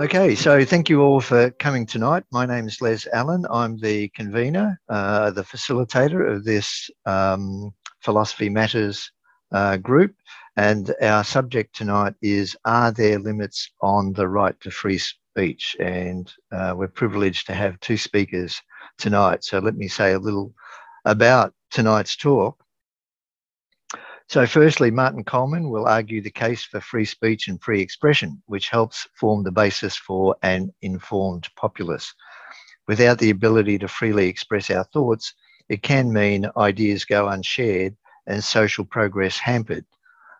[0.00, 2.24] Okay, so thank you all for coming tonight.
[2.32, 3.44] My name is Les Allen.
[3.50, 7.70] I'm the convener, uh, the facilitator of this um,
[8.00, 9.12] Philosophy Matters
[9.52, 10.14] uh, group.
[10.56, 15.76] And our subject tonight is Are there limits on the right to free speech?
[15.78, 18.58] And uh, we're privileged to have two speakers
[18.96, 19.44] tonight.
[19.44, 20.54] So let me say a little
[21.04, 22.56] about tonight's talk.
[24.30, 28.68] So, firstly, Martin Coleman will argue the case for free speech and free expression, which
[28.68, 32.14] helps form the basis for an informed populace.
[32.86, 35.34] Without the ability to freely express our thoughts,
[35.68, 37.96] it can mean ideas go unshared
[38.28, 39.84] and social progress hampered.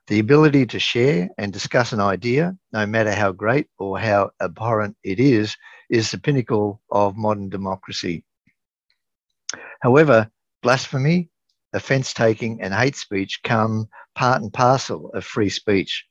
[0.06, 4.96] The ability to share and discuss an idea, no matter how great or how abhorrent
[5.02, 5.56] it is,
[5.88, 8.22] is the pinnacle of modern democracy.
[9.80, 10.30] However,
[10.62, 11.29] blasphemy,
[11.72, 16.04] offence taking, and hate speech come part and parcel of free speech.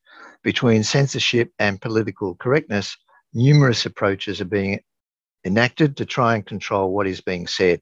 [0.43, 2.95] Between censorship and political correctness,
[3.33, 4.79] numerous approaches are being
[5.45, 7.81] enacted to try and control what is being said.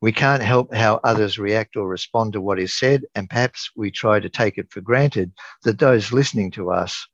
[0.00, 3.90] We can't help how others react or respond to what is said, and perhaps we
[3.92, 7.06] try to take it for granted that those listening to us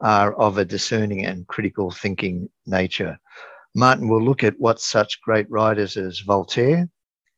[0.00, 3.18] are of a discerning and critical thinking nature.
[3.74, 6.88] Martin will look at what such great writers as Voltaire,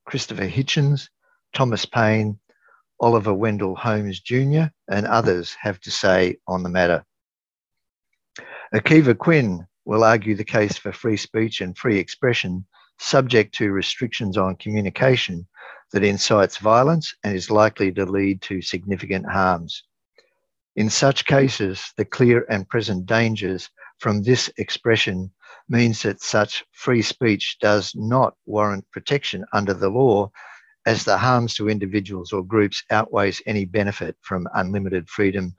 [0.05, 1.09] Christopher Hitchens,
[1.53, 2.39] Thomas Paine,
[3.01, 7.05] Oliver Wendell Holmes Jr., and others have to say on the matter.
[8.75, 12.65] Akiva Quinn will argue the case for free speech and free expression,
[12.99, 15.47] subject to restrictions on communication
[15.93, 19.83] that incites violence and is likely to lead to significant harms.
[20.77, 25.31] In such cases, the clear and present dangers from this expression
[25.69, 30.31] means that such free speech does not warrant protection under the law
[30.87, 35.55] as the harms to individuals or groups outweighs any benefit from unlimited freedom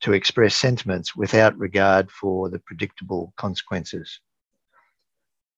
[0.00, 4.20] to express sentiments without regard for the predictable consequences.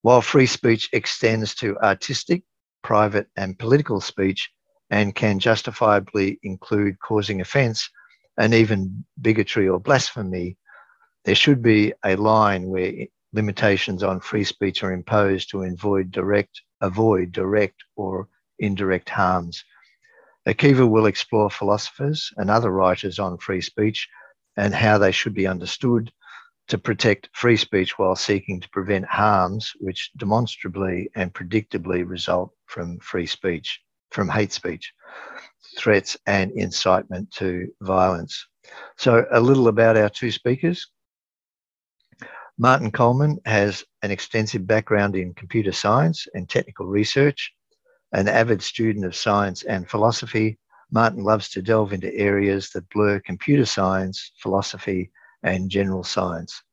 [0.03, 2.43] While free speech extends to artistic,
[2.83, 4.49] private, and political speech
[4.89, 7.89] and can justifiably include causing offence
[8.37, 10.57] and even bigotry or blasphemy,
[11.25, 12.93] there should be a line where
[13.33, 19.63] limitations on free speech are imposed to avoid direct, avoid direct or indirect harms.
[20.47, 24.07] Akiva will explore philosophers and other writers on free speech
[24.55, 26.11] and how they should be understood
[26.67, 32.99] to protect free speech while seeking to prevent harms which demonstrably and predictably result from
[32.99, 33.79] free speech,
[34.11, 34.93] from hate speech,
[35.77, 38.47] threats, and incitement to violence.
[38.97, 40.87] So, a little about our two speakers.
[42.57, 47.53] Martin Coleman has an extensive background in computer science and technical research
[48.13, 50.57] an avid student of science and philosophy,
[50.91, 55.11] Martin loves to delve into areas that blur computer science, philosophy,
[55.43, 56.63] and general science.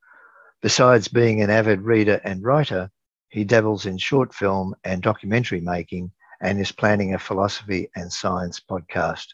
[0.63, 2.91] Besides being an avid reader and writer,
[3.29, 8.61] he dabbles in short film and documentary making and is planning a philosophy and science
[8.61, 9.27] podcast.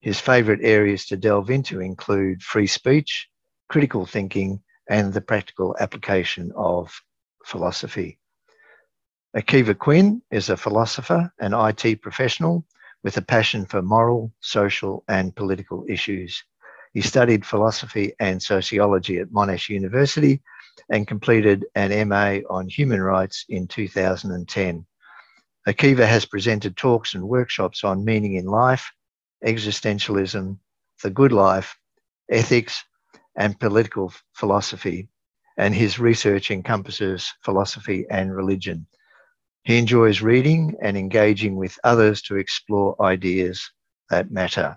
[0.00, 3.28] His favourite areas to delve into include free speech,
[3.68, 6.92] critical thinking, and the practical application of
[7.44, 8.18] philosophy.
[9.36, 12.64] Akiva Quinn is a philosopher and IT professional
[13.02, 16.44] with a passion for moral, social, and political issues.
[16.92, 20.40] He studied philosophy and sociology at Monash University
[20.88, 24.86] and completed an MA on human rights in 2010.
[25.66, 28.92] Akiva has presented talks and workshops on meaning in life,
[29.44, 30.56] existentialism,
[31.02, 31.76] the good life,
[32.30, 32.84] ethics,
[33.34, 35.08] and political philosophy,
[35.56, 38.86] and his research encompasses philosophy and religion.
[39.64, 43.70] He enjoys reading and engaging with others to explore ideas
[44.10, 44.76] that matter.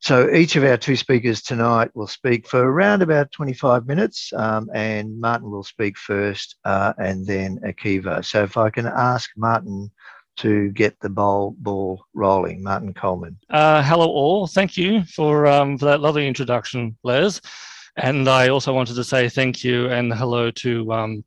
[0.00, 4.70] So each of our two speakers tonight will speak for around about 25 minutes, um,
[4.72, 8.24] and Martin will speak first uh, and then Akiva.
[8.24, 9.90] So if I can ask Martin
[10.36, 13.36] to get the ball, ball rolling, Martin Coleman.
[13.50, 14.46] Uh, hello all.
[14.46, 17.40] Thank you for, um, for that lovely introduction, Les.
[17.96, 21.24] And I also wanted to say thank you and hello to um,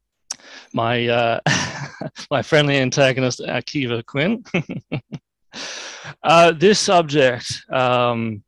[0.74, 1.40] my uh,
[2.32, 4.44] my friendly antagonist Akiva Quinn.
[6.24, 8.44] uh, this subject um,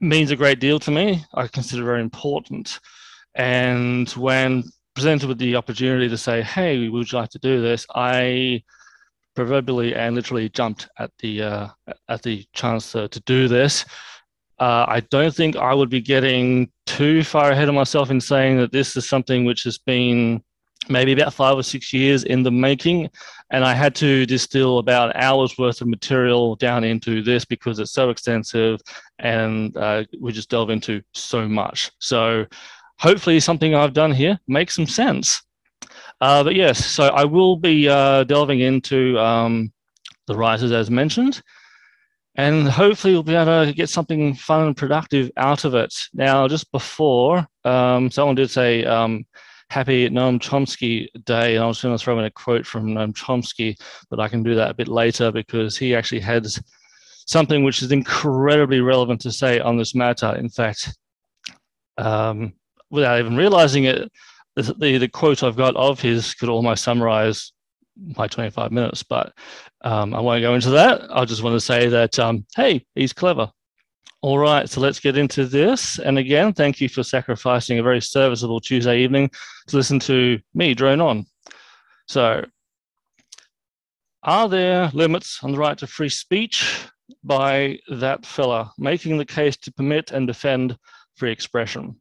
[0.00, 1.24] means a great deal to me.
[1.34, 2.80] I consider very important,
[3.34, 4.64] and when
[4.94, 8.62] presented with the opportunity to say, "Hey, would you like to do this?" I
[9.34, 11.68] proverbially and literally jumped at the uh,
[12.08, 13.84] at the chance to, to do this.
[14.58, 18.58] Uh, I don't think I would be getting too far ahead of myself in saying
[18.58, 20.42] that this is something which has been
[20.88, 23.10] maybe about five or six years in the making.
[23.50, 27.92] And I had to distill about hours worth of material down into this because it's
[27.92, 28.80] so extensive
[29.18, 31.90] and uh, we just delve into so much.
[31.98, 32.46] So
[32.98, 35.42] hopefully something I've done here makes some sense.
[36.20, 39.72] Uh, but yes, so I will be uh, delving into um,
[40.26, 41.42] the writers as mentioned,
[42.36, 46.08] and hopefully we'll be able to get something fun and productive out of it.
[46.12, 49.24] Now, just before, um, someone did say, um,
[49.70, 51.54] happy Noam Chomsky day.
[51.54, 53.80] And I was going to throw in a quote from Noam Chomsky,
[54.10, 56.46] but I can do that a bit later because he actually had
[57.26, 60.34] something which is incredibly relevant to say on this matter.
[60.36, 60.98] In fact,
[61.96, 62.52] um,
[62.90, 64.10] without even realizing it,
[64.56, 67.52] the, the, quote I've got of his could almost summarize
[68.16, 69.32] my 25 minutes, but
[69.82, 71.02] um, I won't go into that.
[71.10, 73.52] I just want to say that, um, hey, he's clever.
[74.22, 75.98] All right, so let's get into this.
[75.98, 79.30] And again, thank you for sacrificing a very serviceable Tuesday evening
[79.68, 81.24] to listen to me drone on.
[82.06, 82.44] So,
[84.22, 86.84] are there limits on the right to free speech
[87.24, 90.76] by that fella making the case to permit and defend
[91.16, 91.98] free expression?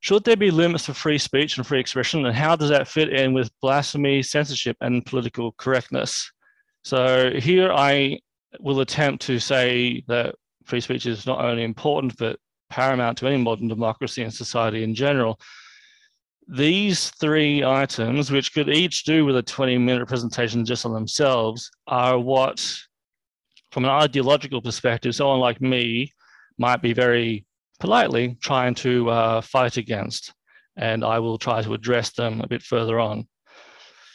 [0.00, 3.08] Should there be limits to free speech and free expression, and how does that fit
[3.12, 6.30] in with blasphemy, censorship, and political correctness?
[6.84, 8.20] So here I
[8.60, 10.34] will attempt to say that
[10.64, 12.38] free speech is not only important but
[12.68, 15.38] paramount to any modern democracy and society in general.
[16.48, 21.70] These three items, which could each do with a 20 minute presentation just on themselves,
[21.86, 22.64] are what,
[23.72, 26.12] from an ideological perspective, someone like me
[26.58, 27.44] might be very
[27.80, 30.32] politely trying to uh, fight against.
[30.76, 33.26] And I will try to address them a bit further on.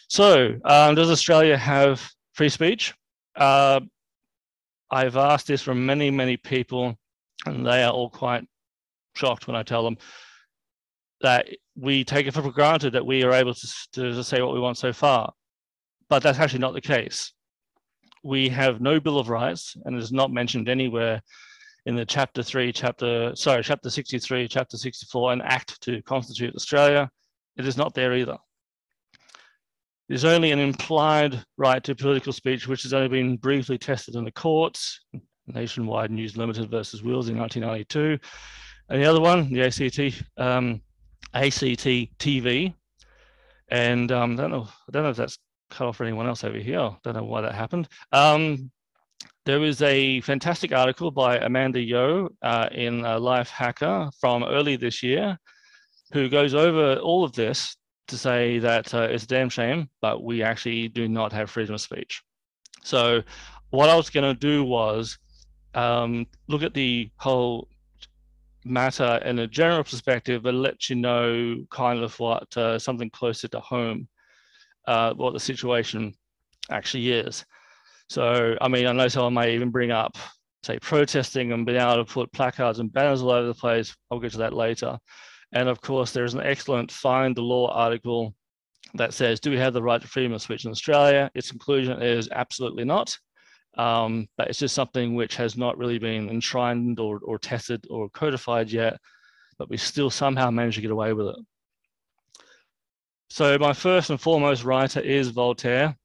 [0.07, 2.93] So, um, does Australia have free speech?
[3.35, 3.81] Uh,
[4.91, 6.97] I've asked this from many, many people,
[7.45, 8.45] and they are all quite
[9.15, 9.97] shocked when I tell them
[11.21, 14.59] that we take it for granted that we are able to, to say what we
[14.59, 15.31] want so far.
[16.09, 17.31] But that's actually not the case.
[18.23, 21.21] We have no Bill of Rights, and it is not mentioned anywhere
[21.85, 27.09] in the chapter three, chapter sorry, chapter 63, chapter 64, an act to constitute Australia.
[27.57, 28.37] It is not there either.
[30.11, 34.25] There's only an implied right to political speech, which has only been briefly tested in
[34.25, 35.05] the courts,
[35.47, 38.19] Nationwide News Limited versus Wills in 1992.
[38.89, 40.81] And the other one, the ACT, um,
[41.33, 41.85] ACT
[42.19, 42.73] TV.
[43.69, 45.37] And um, I don't know, I don't know if that's
[45.69, 46.81] cut off for anyone else over here.
[46.81, 47.87] I don't know why that happened.
[48.11, 48.69] Um,
[49.45, 55.01] there was a fantastic article by Amanda Yeo uh, in uh, Lifehacker from early this
[55.01, 55.37] year,
[56.11, 57.77] who goes over all of this
[58.11, 61.75] to say that uh, it's a damn shame, but we actually do not have freedom
[61.75, 62.21] of speech.
[62.83, 63.23] So
[63.71, 65.17] what I was going to do was
[65.73, 67.67] um, look at the whole
[68.63, 73.47] matter in a general perspective, but let you know kind of what uh, something closer
[73.47, 74.07] to home,
[74.85, 76.13] uh, what the situation
[76.69, 77.45] actually is.
[78.09, 80.17] So, I mean, I know someone may even bring up,
[80.63, 83.95] say, protesting and being able to put placards and banners all over the place.
[84.11, 84.99] I'll get to that later.
[85.53, 88.33] And of course, there's an excellent Find the Law article
[88.93, 91.29] that says, do we have the right to freedom of speech in Australia?
[91.35, 93.17] Its conclusion is absolutely not.
[93.77, 98.09] Um, but it's just something which has not really been enshrined or, or tested or
[98.09, 98.97] codified yet,
[99.57, 101.35] but we still somehow managed to get away with it.
[103.29, 105.95] So my first and foremost writer is Voltaire.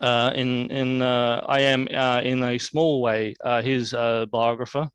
[0.00, 4.88] Uh, in in uh, I am uh, in a small way uh, his uh, biographer,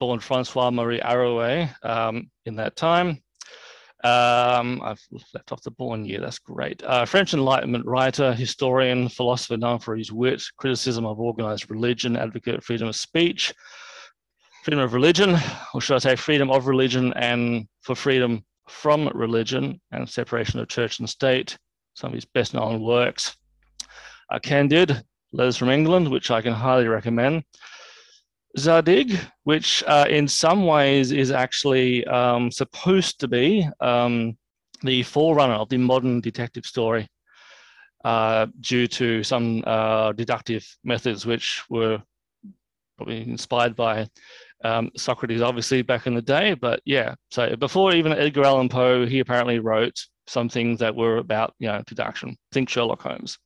[0.00, 3.22] born Francois Marie Arouet um, in that time.
[4.04, 5.00] Um, I've
[5.32, 6.82] left off the born year, that's great.
[6.82, 12.64] Uh, French Enlightenment writer, historian, philosopher known for his wit, criticism of organized religion, advocate
[12.64, 13.54] freedom of speech,
[14.64, 15.36] freedom of religion,
[15.72, 20.68] or should I say freedom of religion and for freedom from religion and separation of
[20.68, 21.56] church and state.
[21.94, 23.36] Some of his best known works.
[24.30, 27.44] Uh, Candide, Letters from England, which I can highly recommend.
[28.58, 34.36] Zadig, which uh, in some ways is actually um, supposed to be um,
[34.82, 37.08] the forerunner of the modern detective story
[38.04, 42.02] uh, due to some uh, deductive methods which were
[42.96, 44.08] probably inspired by
[44.64, 46.54] um, Socrates, obviously, back in the day.
[46.54, 51.18] But yeah, so before even Edgar Allan Poe, he apparently wrote some things that were
[51.18, 52.36] about, you know, deduction.
[52.52, 53.38] Think Sherlock Holmes.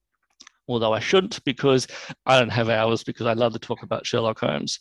[0.68, 1.86] Although I shouldn't because
[2.26, 4.80] I don't have hours because I love to talk about Sherlock Holmes.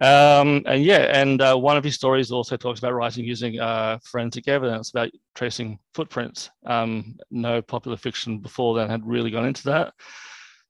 [0.00, 3.98] Um, and yeah, and uh, one of his stories also talks about writing using uh,
[4.02, 6.50] forensic evidence about tracing footprints.
[6.66, 9.94] Um, no popular fiction before then had really gone into that.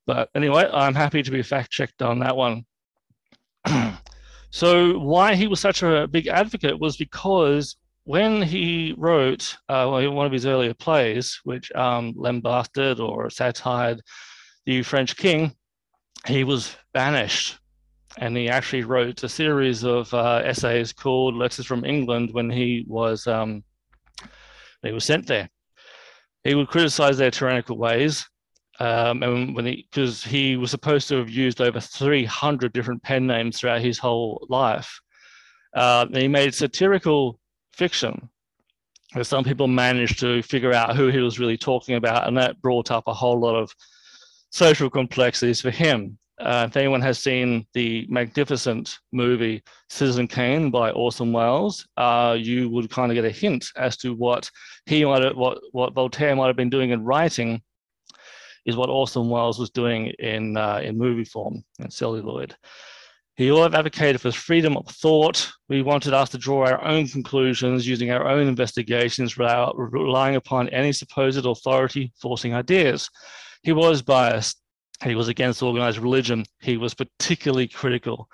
[0.06, 2.66] But anyway, I'm happy to be fact checked on that one.
[4.50, 10.26] so, why he was such a big advocate was because when he wrote uh, one
[10.26, 14.02] of his earlier plays, which um, lambasted or satired
[14.66, 15.54] the French king,
[16.26, 17.58] he was banished
[18.18, 22.84] and he actually wrote a series of uh, essays called Letters from England when he
[22.86, 23.64] was um,
[24.82, 25.48] he was sent there.
[26.44, 28.28] He would criticize their tyrannical ways,
[28.78, 33.26] um, and when he because he was supposed to have used over 300 different pen
[33.26, 35.00] names throughout his whole life.
[35.74, 37.40] Uh, he made satirical
[37.72, 38.28] fiction.
[39.22, 42.90] Some people managed to figure out who he was really talking about, and that brought
[42.90, 43.72] up a whole lot of
[44.50, 46.18] social complexities for him.
[46.40, 52.68] Uh, if anyone has seen the magnificent movie Citizen Kane by Orson Welles, uh, you
[52.70, 54.50] would kind of get a hint as to what
[54.86, 57.62] he might have, what what Voltaire might have been doing in writing,
[58.66, 62.56] is what Orson Welles was doing in uh, in movie form and celluloid.
[63.36, 65.50] He always advocated for freedom of thought.
[65.68, 70.68] We wanted us to draw our own conclusions using our own investigations without relying upon
[70.68, 73.10] any supposed authority forcing ideas.
[73.62, 74.60] He was biased
[75.02, 76.44] he was against organized religion.
[76.60, 78.28] He was particularly critical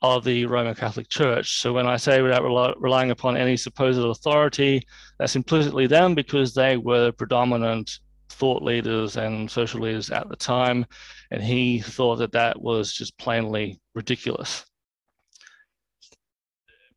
[0.00, 1.60] of the Roman Catholic Church.
[1.60, 2.44] So when I say without
[2.80, 4.82] relying upon any supposed authority,
[5.18, 7.98] that's implicitly them because they were predominant
[8.30, 10.86] thought leaders and social leaders at the time,
[11.30, 14.64] and he thought that that was just plainly ridiculous.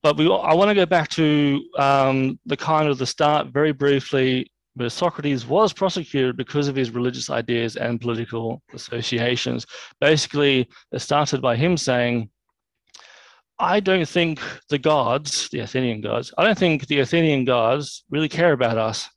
[0.04, 3.72] But we, I want to go back to um, the kind of the start very
[3.72, 9.66] briefly where Socrates was prosecuted because of his religious ideas and political associations.
[10.00, 12.30] Basically, it started by him saying,
[13.60, 18.30] I don't think the gods, the Athenian gods, I don't think the Athenian gods really
[18.30, 19.08] care about us.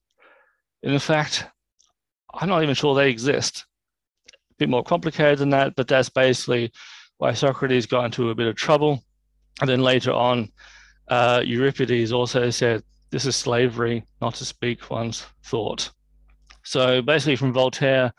[0.82, 1.46] In fact,
[2.34, 3.64] I'm not even sure they exist.
[4.28, 6.72] A bit more complicated than that, but that's basically
[7.18, 9.02] why Socrates got into a bit of trouble.
[9.60, 10.50] And then later on,
[11.08, 12.82] uh, Euripides also said
[13.14, 15.88] this is slavery, not to speak one's thought.
[16.64, 18.12] So basically, from Voltaire,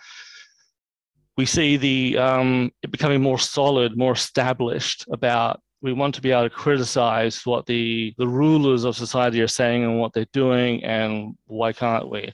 [1.35, 6.31] we see the um, it becoming more solid, more established about we want to be
[6.31, 10.81] able to criticize what the the rulers of society are saying and what they're doing,
[10.85, 12.31] and why can't we?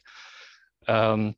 [0.88, 1.34] Um,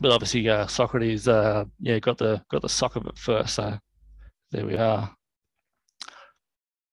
[0.00, 3.54] but obviously, uh, Socrates, uh, yeah, got the got the sock of it first.
[3.54, 3.78] So
[4.50, 5.14] there we are.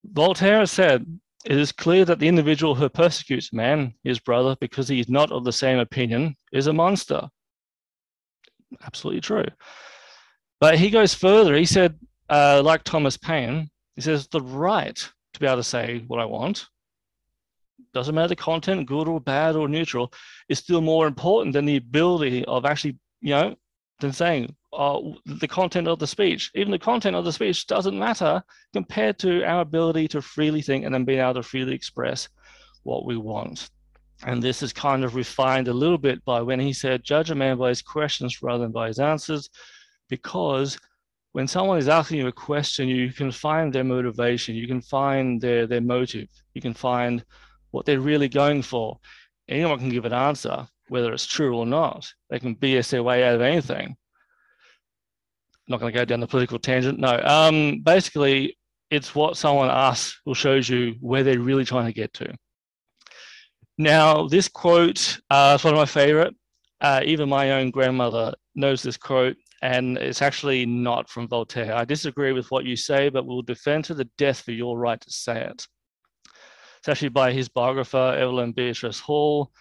[0.04, 1.04] Voltaire said
[1.46, 5.32] it is clear that the individual who persecutes man, his brother, because he is not
[5.32, 7.30] of the same opinion, is a monster.
[8.84, 9.46] Absolutely true.
[10.60, 11.56] But he goes further.
[11.56, 14.96] He said, uh, like Thomas Paine, he says, the right
[15.34, 16.68] to be able to say what I want,
[17.94, 20.14] doesn't matter the content, good or bad or neutral,
[20.50, 23.56] is still more important than the ability of actually, you know,
[24.00, 26.52] than saying uh, the content of the speech.
[26.56, 28.42] Even the content of the speech doesn't matter
[28.74, 32.30] compared to our ability to freely think and then being able to freely express
[32.84, 33.70] what we want.
[34.24, 37.36] And this is kind of refined a little bit by when he said, judge a
[37.36, 39.50] man by his questions rather than by his answers,
[40.10, 40.78] because
[41.34, 45.42] when someone is asking you a question, you can find their motivation, you can find
[45.42, 47.26] their, their motive, you can find
[47.72, 49.00] what they're really going for.
[49.48, 52.08] Anyone can give an answer, whether it's true or not.
[52.30, 53.98] They can BS their way out of anything
[55.68, 57.00] not going to go down the political tangent.
[57.00, 58.58] No, um, basically,
[58.90, 62.34] it's what someone asks will shows you where they're really trying to get to.
[63.78, 66.36] Now, this quote uh, is one of my favorite.
[66.82, 71.74] Uh, even my own grandmother knows this quote, and it's actually not from Voltaire.
[71.74, 75.00] I disagree with what you say, but will defend to the death for your right
[75.00, 75.68] to say it.
[76.80, 79.52] It's actually by his biographer, Evelyn Beatrice Hall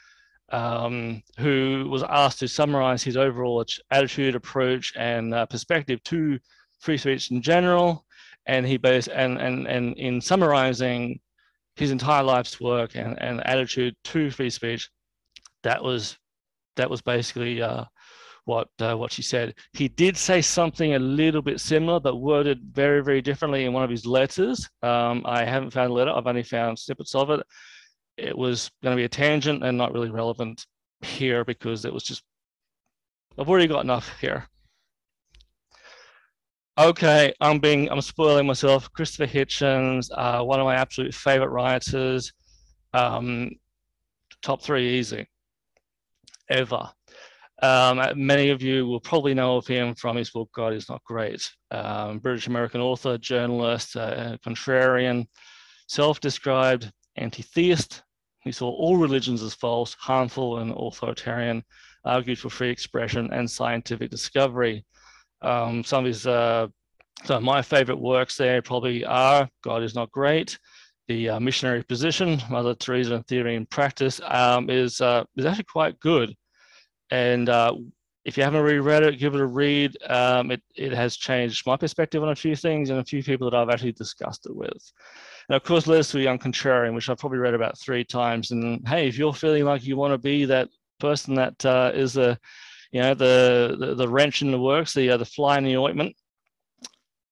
[0.51, 6.39] um, who was asked to summarize his overall attitude, approach, and uh, perspective to
[6.81, 8.05] free speech in general.
[8.47, 11.21] And he based and and and in summarizing
[11.77, 14.91] his entire life's work and, and attitude to free speech,
[15.63, 16.19] that was
[16.77, 17.85] that was basically uh,
[18.45, 19.55] what uh, what she said.
[19.75, 23.85] He did say something a little bit similar, but worded very very differently in one
[23.85, 24.69] of his letters.
[24.83, 26.11] Um, I haven't found a letter.
[26.11, 27.41] I've only found snippets of it
[28.17, 30.67] it was going to be a tangent and not really relevant
[31.03, 32.23] here because it was just,
[33.39, 34.47] I've already got enough here.
[36.79, 38.91] Okay, I'm being, I'm spoiling myself.
[38.93, 42.33] Christopher Hitchens, uh, one of my absolute favorite writers.
[42.95, 43.51] Um,
[44.43, 45.27] top three easy,
[46.49, 46.91] ever.
[47.63, 51.05] Um, many of you will probably know of him from his book God is Not
[51.05, 51.51] Great.
[51.71, 55.27] Um, British American author, journalist, uh, contrarian,
[55.87, 58.03] self described anti theist,
[58.41, 61.63] he saw all religions as false, harmful, and authoritarian,
[62.05, 64.85] argued for free expression and scientific discovery.
[65.43, 66.69] Um, some of his, uh,
[67.25, 70.59] some of my favorite works there probably are God is Not Great,
[71.09, 75.65] The uh, Missionary Position, Mother Teresa in Theory and Practice, um, is, uh, is actually
[75.65, 76.35] quite good.
[77.11, 77.75] And uh,
[78.25, 79.97] if you haven't reread it, give it a read.
[80.09, 83.51] Um, it, it has changed my perspective on a few things and a few people
[83.51, 84.93] that I've actually discussed it with.
[85.51, 88.53] And of course, Letters to a Young Contrarian, which I've probably read about three times.
[88.53, 90.69] And hey, if you're feeling like you want to be that
[91.01, 92.39] person that uh, is the,
[92.93, 95.77] you know, the, the, the wrench in the works, the uh, the fly in the
[95.77, 96.15] ointment.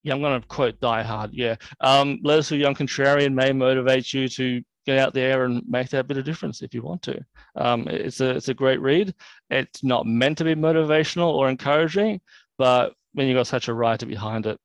[0.02, 1.30] Yeah, I'm going to quote Die Hard.
[1.32, 5.62] Yeah, um, Letters to a Young Contrarian may motivate you to get out there and
[5.68, 7.24] make that bit of difference if you want to.
[7.54, 9.14] Um, it's a it's a great read.
[9.48, 12.20] It's not meant to be motivational or encouraging,
[12.56, 14.58] but when you've got such a writer behind it,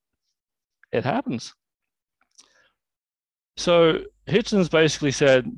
[0.91, 1.53] it happens.
[3.57, 5.49] So Hitchens basically said,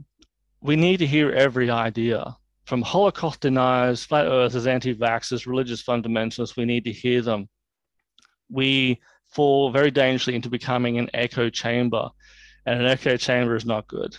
[0.61, 2.35] we need to hear every idea.
[2.65, 7.47] From Holocaust deniers, flat earthers, anti-vaxxers, religious fundamentalists, we need to hear them.
[8.49, 12.09] We fall very dangerously into becoming an echo chamber,
[12.65, 14.17] and an echo chamber is not good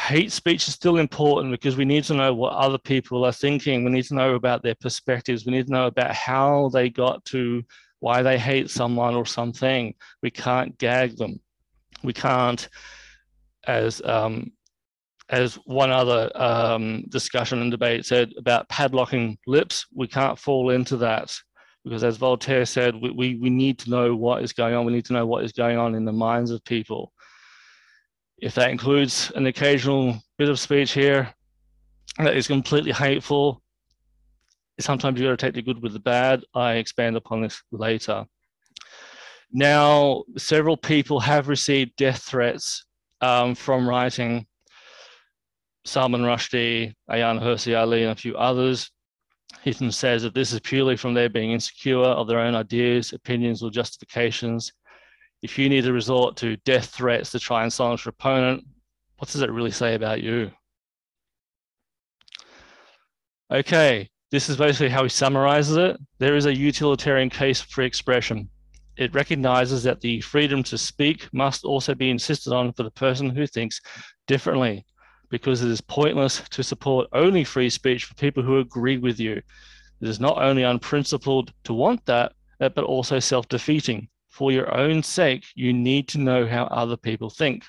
[0.00, 3.84] hate speech is still important because we need to know what other people are thinking.
[3.84, 5.44] We need to know about their perspectives.
[5.44, 7.62] We need to know about how they got to
[8.00, 9.94] why they hate someone or something.
[10.22, 11.38] We can't gag them.
[12.02, 12.68] We can't,
[13.66, 14.52] as um,
[15.28, 20.96] as one other um, discussion and debate said about padlocking lips, we can't fall into
[20.98, 21.32] that
[21.84, 24.84] because, as Voltaire said, we, we, we need to know what is going on.
[24.84, 27.12] We need to know what is going on in the minds of people.
[28.38, 31.32] If that includes an occasional bit of speech here
[32.18, 33.62] that is completely hateful,
[34.80, 36.42] sometimes you got to take the good with the bad.
[36.54, 38.26] I expand upon this later.
[39.52, 42.84] Now, several people have received death threats
[43.20, 44.46] um, from writing
[45.84, 48.90] Salman Rushdie, Ayaan Hirsi Ali, and a few others.
[49.64, 53.62] Hitchens says that this is purely from their being insecure of their own ideas, opinions,
[53.62, 54.72] or justifications
[55.42, 58.64] if you need to resort to death threats to try and silence your opponent,
[59.18, 60.50] what does it really say about you?
[63.50, 65.96] Okay, this is basically how he summarizes it.
[66.18, 68.48] There is a utilitarian case for free expression.
[68.96, 73.30] It recognizes that the freedom to speak must also be insisted on for the person
[73.30, 73.80] who thinks
[74.26, 74.84] differently,
[75.30, 79.42] because it is pointless to support only free speech for people who agree with you.
[80.00, 84.74] It is not only unprincipled to want that, uh, but also self defeating for your
[84.74, 87.64] own sake, you need to know how other people think.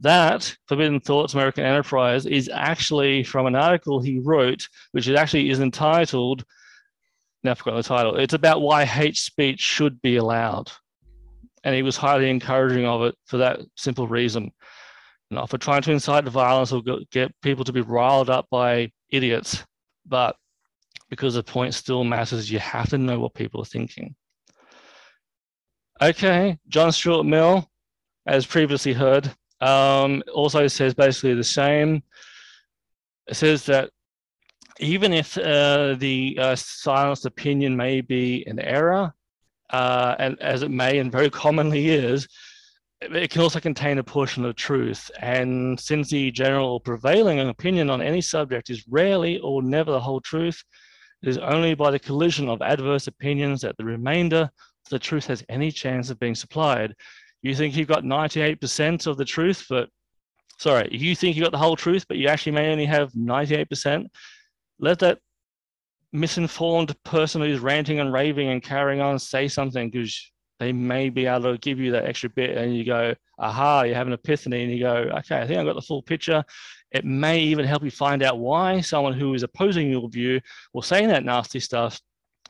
[0.00, 5.60] That Forbidden Thoughts American Enterprise is actually from an article he wrote, which actually is
[5.60, 6.44] entitled,
[7.44, 10.72] now I forgot the title, it's about why hate speech should be allowed.
[11.62, 14.50] And he was highly encouraging of it for that simple reason.
[15.30, 19.64] Not for trying to incite violence or get people to be riled up by idiots,
[20.06, 20.36] but
[21.10, 24.14] because the point still matters, you have to know what people are thinking.
[26.02, 27.68] Okay, John Stuart Mill,
[28.26, 29.30] as previously heard,
[29.60, 32.02] um, also says basically the same.
[33.26, 33.90] It says that
[34.80, 39.14] even if uh, the uh, silenced opinion may be an error,
[39.70, 42.28] uh, and as it may and very commonly is,
[43.00, 45.10] it can also contain a portion of truth.
[45.20, 50.20] And since the general prevailing opinion on any subject is rarely or never the whole
[50.20, 50.62] truth,
[51.22, 55.26] it is only by the collision of adverse opinions that the remainder of the truth
[55.26, 56.94] has any chance of being supplied.
[57.42, 59.88] You think you've got 98% of the truth, but
[60.58, 64.06] sorry, you think you've got the whole truth, but you actually may only have 98%.
[64.78, 65.18] Let that
[66.12, 71.26] misinformed person who's ranting and raving and carrying on say something because they may be
[71.26, 74.62] able to give you that extra bit and you go, aha, you have an epiphany
[74.62, 76.44] and you go, okay, I think i've got the full picture.
[76.92, 80.40] It may even help you find out why someone who is opposing your view
[80.72, 82.00] or saying that nasty stuff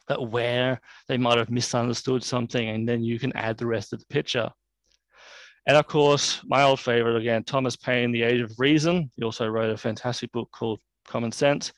[0.09, 4.01] that where they might have misunderstood something, and then you can add the rest of
[4.01, 4.51] the picture.
[5.67, 9.11] And of course, my old favorite again, Thomas Paine, The Age of Reason.
[9.17, 11.73] He also wrote a fantastic book called Common Sense.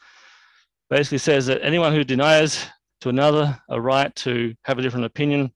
[0.89, 2.67] Basically says that anyone who denies
[3.01, 5.51] to another a right to have a different opinion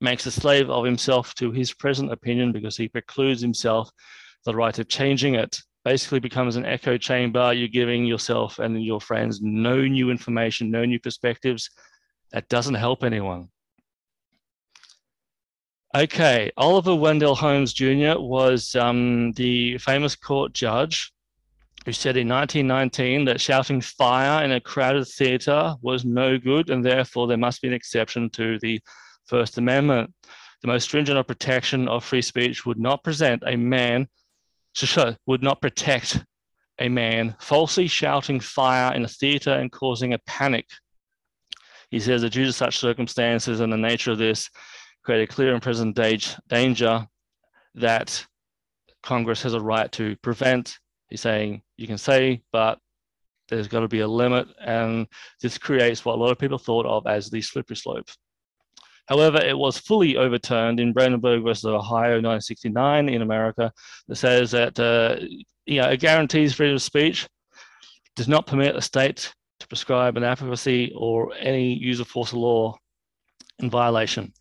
[0.00, 3.90] makes a slave of himself to his present opinion because he precludes himself
[4.44, 5.58] the right of changing it.
[5.84, 7.52] Basically becomes an echo chamber.
[7.52, 11.70] You're giving yourself and your friends no new information, no new perspectives,
[12.32, 13.48] that doesn't help anyone.
[15.96, 18.18] Okay, Oliver Wendell Holmes Jr.
[18.18, 21.13] was um, the famous court judge
[21.84, 26.84] who said in 1919 that shouting fire in a crowded theater was no good and
[26.84, 28.80] therefore there must be an exception to the
[29.26, 30.12] First Amendment.
[30.62, 34.08] The most stringent of protection of free speech would not present a man,
[35.26, 36.24] would not protect
[36.78, 40.66] a man falsely shouting fire in a theater and causing a panic
[41.94, 44.50] he says that due to such circumstances and the nature of this,
[45.04, 45.96] create a clear and present
[46.48, 47.06] danger
[47.76, 48.26] that
[49.00, 50.80] Congress has a right to prevent.
[51.14, 52.80] He's saying you can say, but
[53.48, 55.06] There's got to be a limit, and
[55.40, 58.08] this creates what a lot of people thought of as the slippery slope.
[59.06, 63.70] However, it was fully overturned in Brandenburg versus Ohio 1969 in America
[64.08, 65.24] that says that uh,
[65.66, 67.28] you know, it guarantees freedom of speech,
[68.16, 72.38] does not permit a state to prescribe an advocacy or any use of force of
[72.38, 72.76] law
[73.60, 74.32] in violation.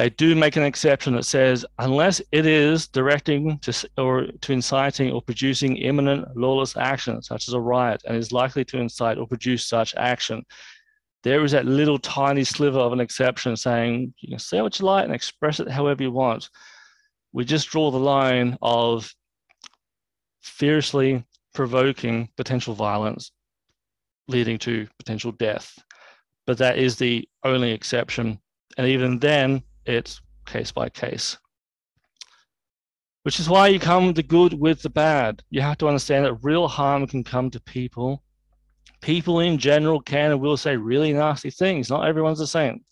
[0.00, 5.12] They do make an exception that says unless it is directing to or to inciting
[5.12, 9.26] or producing imminent lawless action, such as a riot, and is likely to incite or
[9.26, 10.42] produce such action,
[11.22, 14.86] there is that little tiny sliver of an exception saying you can say what you
[14.86, 16.48] like and express it however you want.
[17.34, 19.12] We just draw the line of
[20.40, 23.32] fiercely provoking potential violence
[24.28, 25.78] leading to potential death.
[26.46, 28.40] But that is the only exception.
[28.78, 29.62] And even then,
[29.94, 31.36] it's case by case.
[33.22, 35.42] Which is why you come the good with the bad.
[35.50, 38.22] You have to understand that real harm can come to people
[39.00, 41.90] people in general can and will say really nasty things.
[41.90, 42.84] Not everyone's the same.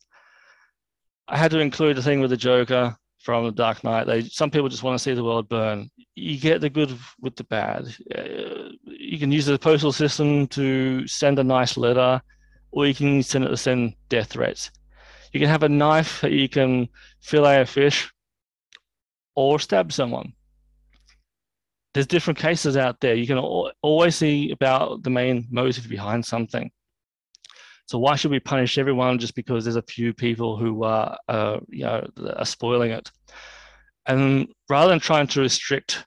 [1.28, 4.06] I had to include a thing with the Joker from The Dark Knight.
[4.06, 5.90] They some people just want to see the world burn.
[6.14, 7.94] You get the good with the bad.
[8.16, 12.22] Uh, you can use the postal system to send a nice letter,
[12.70, 14.70] or you can send it to send death threats.
[15.32, 16.88] You can have a knife that you can
[17.20, 18.10] fillet a fish,
[19.34, 20.32] or stab someone
[21.94, 23.14] there's different cases out there.
[23.14, 26.70] You can always see about the main motive behind something.
[27.86, 31.58] So why should we punish everyone just because there's a few people who are, uh,
[31.68, 33.10] you know, are spoiling it?
[34.06, 36.04] And rather than trying to restrict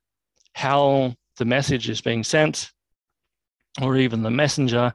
[0.54, 2.72] how the message is being sent,
[3.82, 4.94] or even the messenger,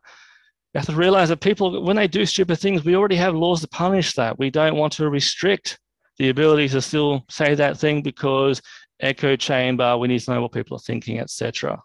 [0.76, 3.62] you have to realize that people, when they do stupid things, we already have laws
[3.62, 4.38] to punish that.
[4.38, 5.78] We don't want to restrict
[6.18, 8.60] the ability to still say that thing because
[9.00, 11.80] echo chamber, we need to know what people are thinking, etc.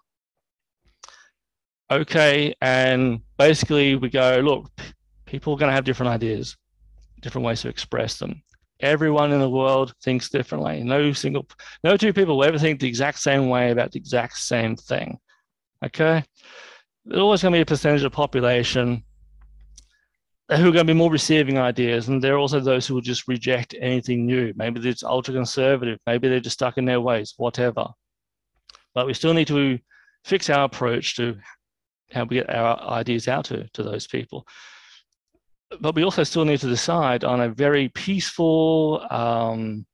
[1.90, 4.70] Okay, and basically we go, look,
[5.26, 6.58] people are going to have different ideas,
[7.22, 8.44] different ways to express them.
[8.82, 10.84] Everyone in the world thinks differently.
[10.84, 11.48] No single,
[11.86, 15.18] no two people will ever think the exact same way about the exact same thing.
[15.82, 16.26] Okay,
[17.06, 19.04] there's always going to be a percentage of population
[20.50, 23.02] who are going to be more receiving ideas, and there are also those who will
[23.02, 24.54] just reject anything new.
[24.56, 27.88] Maybe they're ultra conservative, maybe they're just stuck in their ways, whatever.
[28.94, 29.80] But we still need to
[30.26, 31.38] fix our approach to
[32.12, 34.46] how we get our ideas out to, to those people.
[35.80, 39.86] But we also still need to decide on a very peaceful, um,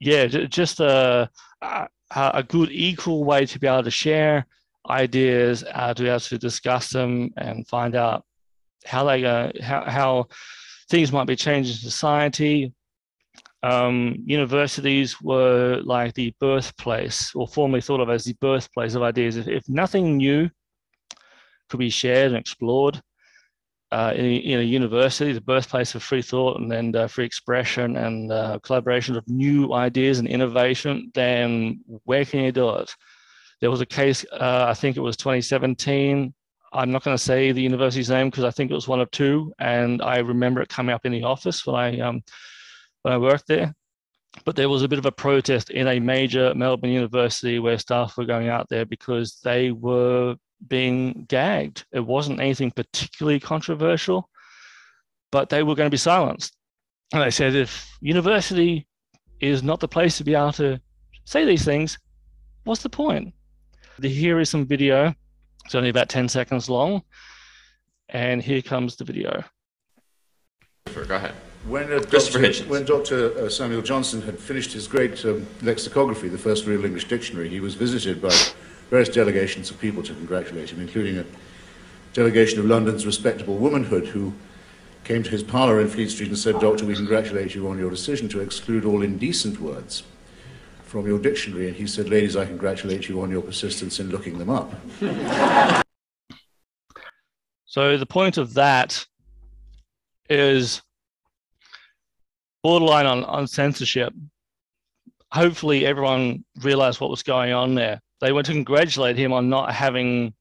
[0.00, 1.30] yeah, just a,
[1.62, 4.44] a, a good equal way to be able to share
[4.88, 8.24] ideas, uh, to be able to discuss them and find out
[8.84, 10.26] how they uh, how how
[10.88, 12.72] things might be changing in society.
[13.62, 19.36] Um, universities were like the birthplace, or formerly thought of as the birthplace of ideas.
[19.36, 20.48] If, if nothing new
[21.68, 23.00] could be shared and explored
[23.92, 27.96] uh, in, in, a university, the birthplace of free thought and, and uh, free expression
[27.96, 32.94] and uh, collaboration of new ideas and innovation, then where can you do it?
[33.60, 36.34] There was a case, uh, I think it was 2017,
[36.72, 39.10] I'm not going to say the university's name because I think it was one of
[39.10, 42.22] two, and I remember it coming up in the office when I um,
[43.02, 43.74] when I worked there.
[44.44, 48.18] But there was a bit of a protest in a major Melbourne university where staff
[48.18, 50.36] were going out there because they were
[50.68, 51.86] being gagged.
[51.92, 54.28] It wasn't anything particularly controversial,
[55.32, 56.54] but they were going to be silenced.
[57.14, 58.86] And they said, if university
[59.40, 60.78] is not the place to be able to
[61.24, 61.98] say these things,
[62.64, 63.32] what's the point?
[64.02, 65.14] Here is some video
[65.66, 67.02] it's only about 10 seconds long.
[68.08, 69.44] And here comes the video.
[70.94, 71.34] Go ahead.
[71.66, 72.52] When, uh, Dr.
[72.68, 73.36] when Dr.
[73.36, 77.58] Uh, Samuel Johnson had finished his great um, lexicography, the first real English dictionary, he
[77.58, 78.32] was visited by
[78.88, 81.24] various delegations of people to congratulate him, including a
[82.12, 84.32] delegation of London's respectable womanhood who
[85.02, 87.90] came to his parlour in Fleet Street and said, Doctor, we congratulate you on your
[87.90, 90.04] decision to exclude all indecent words
[90.86, 91.68] from your dictionary.
[91.68, 94.72] And he said, Ladies, I congratulate you on your persistence in looking them up.
[97.66, 99.04] so the point of that
[100.30, 100.80] is
[102.62, 104.12] borderline on, on censorship.
[105.32, 108.00] Hopefully, everyone realized what was going on there.
[108.20, 110.32] They went to congratulate him on not having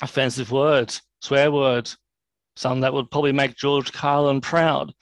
[0.00, 1.96] offensive words, swear words,
[2.54, 4.92] some that would probably make George Carlin proud.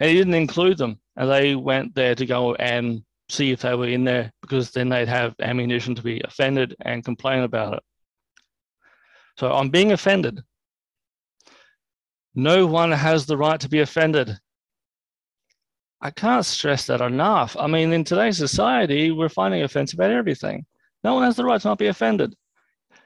[0.00, 0.98] And he didn't include them.
[1.16, 4.88] And they went there to go and see if they were in there because then
[4.88, 7.82] they'd have ammunition to be offended and complain about it.
[9.38, 10.40] So I'm being offended.
[12.34, 14.36] No one has the right to be offended.
[16.00, 17.56] I can't stress that enough.
[17.58, 20.66] I mean, in today's society, we're finding offense about everything.
[21.02, 22.34] No one has the right to not be offended.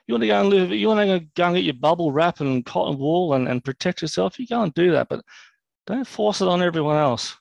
[0.07, 2.41] You want to go and live, you want to go and get your bubble wrap
[2.41, 5.23] and cotton wool and, and protect yourself, you go and do that, but
[5.87, 7.37] don't force it on everyone else.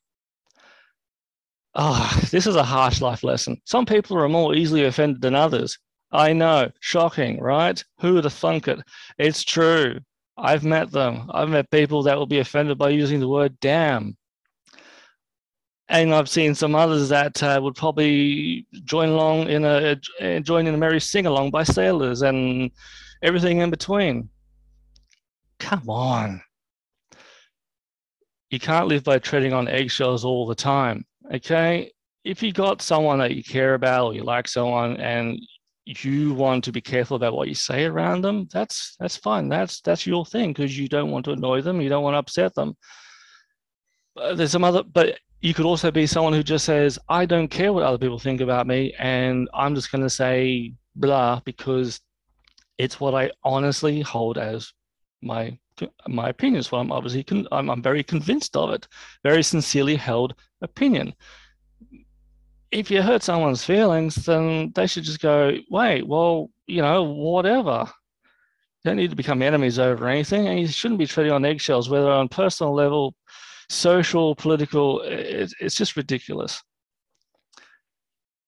[1.79, 3.61] Ah, oh, this is a harsh life lesson.
[3.65, 5.77] Some people are more easily offended than others.
[6.11, 7.83] I know, shocking, right?
[7.99, 8.79] Who would have thunk it?
[9.19, 9.99] It's true.
[10.37, 11.29] I've met them.
[11.31, 14.17] I've met people that will be offended by using the word damn.
[15.89, 20.67] And I've seen some others that uh, would probably join along in a uh, join
[20.67, 22.71] in a merry sing along by sailors and
[23.21, 24.29] everything in between.
[25.59, 26.41] Come on.
[28.49, 31.05] You can't live by treading on eggshells all the time.
[31.33, 31.91] Okay.
[32.23, 35.39] If you got someone that you care about or you like someone and
[35.85, 39.47] you want to be careful about what you say around them, that's that's fine.
[39.47, 42.19] That's that's your thing because you don't want to annoy them, you don't want to
[42.19, 42.75] upset them.
[44.15, 47.47] But there's some other, but you could also be someone who just says, "I don't
[47.47, 52.01] care what other people think about me, and I'm just going to say blah because
[52.77, 54.71] it's what I honestly hold as
[55.21, 55.57] my
[56.07, 56.63] my opinion.
[56.63, 58.87] So I'm obviously con- I'm, I'm very convinced of it,
[59.23, 61.13] very sincerely held opinion.
[62.71, 67.85] If you hurt someone's feelings, then they should just go, wait, well, you know, whatever.
[68.83, 71.89] You don't need to become enemies over anything, and you shouldn't be treading on eggshells,
[71.89, 73.15] whether on personal level,
[73.69, 75.01] social, political.
[75.01, 76.61] It, it's just ridiculous.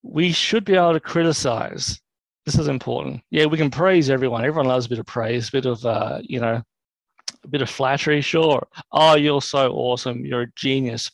[0.03, 1.99] We should be able to criticize.
[2.45, 3.21] This is important.
[3.31, 4.45] Yeah, we can praise everyone.
[4.45, 6.61] Everyone loves a bit of praise, a bit of uh, you know,
[7.43, 8.67] a bit of flattery, sure.
[8.91, 10.25] Oh, you're so awesome.
[10.25, 11.09] You're a genius.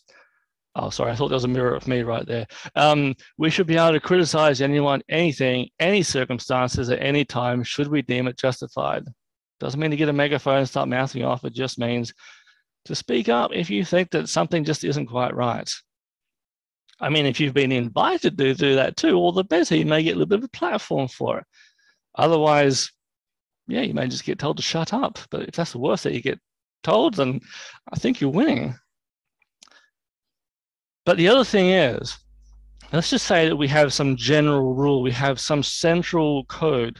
[0.75, 2.45] Oh, sorry, I thought there was a mirror of me right there.
[2.75, 7.87] Um, we should be able to criticize anyone, anything, any circumstances at any time, should
[7.87, 9.05] we deem it justified.
[9.61, 11.45] Doesn't mean to get a megaphone and start mouthing off.
[11.45, 12.13] It just means
[12.85, 15.69] to speak up if you think that something just isn't quite right.
[16.99, 19.75] I mean, if you've been invited to do that too, all the better.
[19.75, 21.45] You may get a little bit of a platform for it.
[22.17, 22.91] Otherwise,
[23.67, 25.19] yeah, you may just get told to shut up.
[25.29, 26.39] But if that's the worst that you get
[26.83, 27.41] told, then
[27.91, 28.75] I think you're winning.
[31.05, 32.17] But the other thing is,
[32.91, 36.99] let's just say that we have some general rule, we have some central code.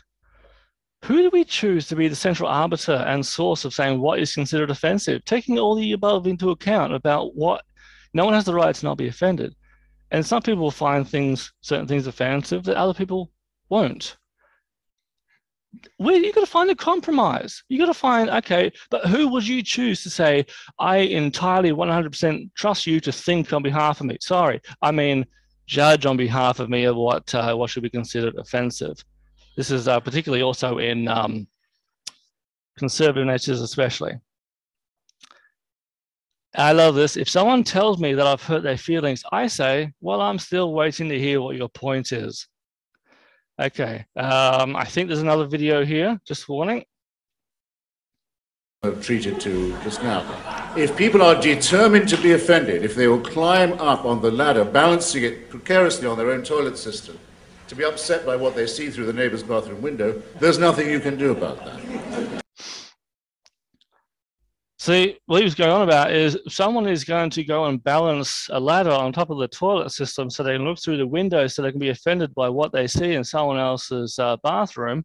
[1.03, 4.33] Who do we choose to be the central arbiter and source of saying what is
[4.33, 7.63] considered offensive, taking all the above into account about what
[8.13, 9.53] no one has the right to not be offended.
[10.09, 13.31] And some people will find things, certain things offensive that other people
[13.69, 14.17] won't
[15.97, 17.63] where you got to find a compromise.
[17.69, 20.45] You got to find okay, but who would you choose to say
[20.79, 24.17] I entirely 100% trust you to think on behalf of me?
[24.21, 25.25] Sorry, I mean
[25.67, 29.03] judge on behalf of me of what uh, what should be considered offensive.
[29.57, 31.47] This is uh, particularly also in um,
[32.77, 34.19] conservative natures, especially.
[36.57, 37.17] I love this.
[37.17, 41.09] If someone tells me that I've hurt their feelings, I say, "Well, I'm still waiting
[41.09, 42.47] to hear what your point is."
[43.57, 46.83] Okay, um, I think there's another video here, just warning.
[49.01, 50.23] Treated to just now.
[50.77, 54.63] If people are determined to be offended, if they will climb up on the ladder,
[54.63, 57.17] balancing it precariously on their own toilet system,
[57.67, 60.99] to be upset by what they see through the neighbor's bathroom window, there's nothing you
[60.99, 62.44] can do about that.
[64.85, 68.47] See, what he was going on about is someone is going to go and balance
[68.51, 71.47] a ladder on top of the toilet system so they can look through the window
[71.47, 75.03] so they can be offended by what they see in someone else's uh, bathroom.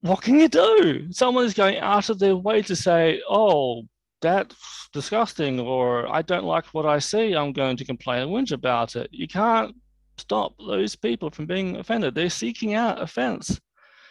[0.00, 1.12] What can you do?
[1.12, 3.84] Someone is going out of their way to say, oh,
[4.20, 7.36] that's disgusting, or I don't like what I see.
[7.36, 9.10] I'm going to complain and whinge about it.
[9.12, 9.76] You can't
[10.18, 12.16] stop those people from being offended.
[12.16, 13.60] They're seeking out offense.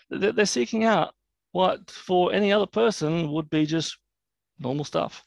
[0.10, 1.13] They're seeking out
[1.52, 3.97] what for any other person would be just
[4.60, 5.24] normal stuff.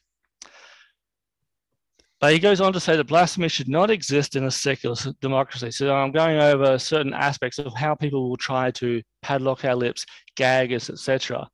[2.21, 5.73] But he goes on to say that blasphemy should not exist in a secular democracy.
[5.73, 10.07] So I'm going over certain aspects of how people will try to padlock our lips,
[10.37, 11.49] gag us, etc.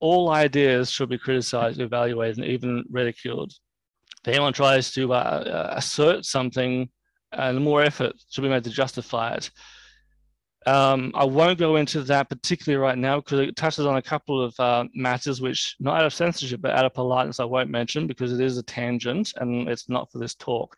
[0.00, 3.52] All ideas should be criticized, evaluated, and even ridiculed.
[4.22, 6.88] If anyone tries to uh, uh assert something,
[7.32, 9.50] and more effort should be made to justify it.
[10.66, 14.42] Um, I won't go into that particularly right now because it touches on a couple
[14.42, 18.06] of uh, matters which, not out of censorship, but out of politeness, I won't mention
[18.06, 20.74] because it is a tangent and it's not for this talk.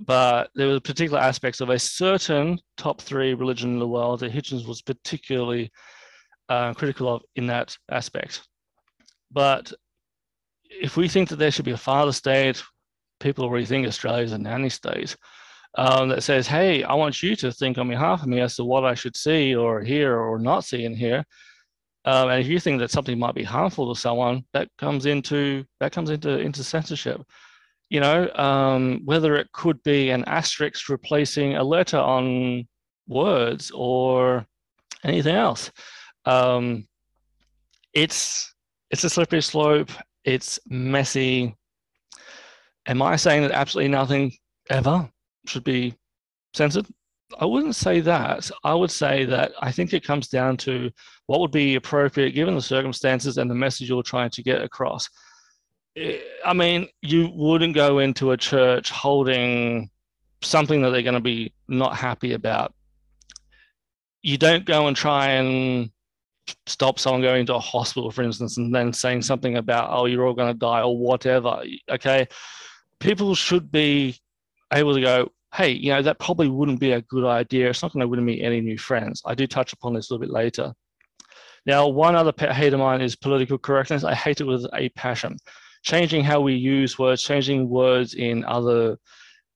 [0.00, 4.32] But there were particular aspects of a certain top three religion in the world that
[4.32, 5.72] Hitchens was particularly
[6.50, 8.46] uh, critical of in that aspect.
[9.30, 9.72] But
[10.68, 12.62] if we think that there should be a father state,
[13.20, 15.16] people already think Australia is a nanny state
[15.76, 18.64] um, that says, hey, I want you to think on behalf of me as to
[18.64, 21.24] what I should see or hear or not see in here.
[22.06, 25.64] Um, and if you think that something might be harmful to someone, that comes into
[25.80, 27.20] that comes into into censorship.
[27.90, 32.66] You know, um, whether it could be an asterisk replacing a letter on
[33.06, 34.46] words or
[35.04, 35.70] anything else.
[36.24, 36.86] Um,
[37.92, 38.54] it's
[38.90, 39.90] it's a slippery slope.
[40.24, 41.56] It's messy.
[42.86, 44.32] Am I saying that absolutely nothing
[44.70, 45.10] ever
[45.48, 45.94] should be
[46.54, 46.86] censored?
[47.38, 48.50] I wouldn't say that.
[48.62, 50.90] I would say that I think it comes down to
[51.26, 55.08] what would be appropriate given the circumstances and the message you're trying to get across.
[56.44, 59.90] I mean, you wouldn't go into a church holding
[60.42, 62.74] something that they're going to be not happy about.
[64.22, 65.90] You don't go and try and
[66.66, 70.26] stop someone going to a hospital, for instance, and then saying something about, oh, you're
[70.26, 71.62] all going to die or whatever.
[71.90, 72.28] Okay.
[73.00, 74.16] People should be
[74.72, 77.70] able to go, hey, you know, that probably wouldn't be a good idea.
[77.70, 79.22] It's not going to win me any new friends.
[79.24, 80.72] I do touch upon this a little bit later.
[81.64, 84.04] Now, one other pet hate of mine is political correctness.
[84.04, 85.36] I hate it with a passion.
[85.82, 88.98] Changing how we use words, changing words in other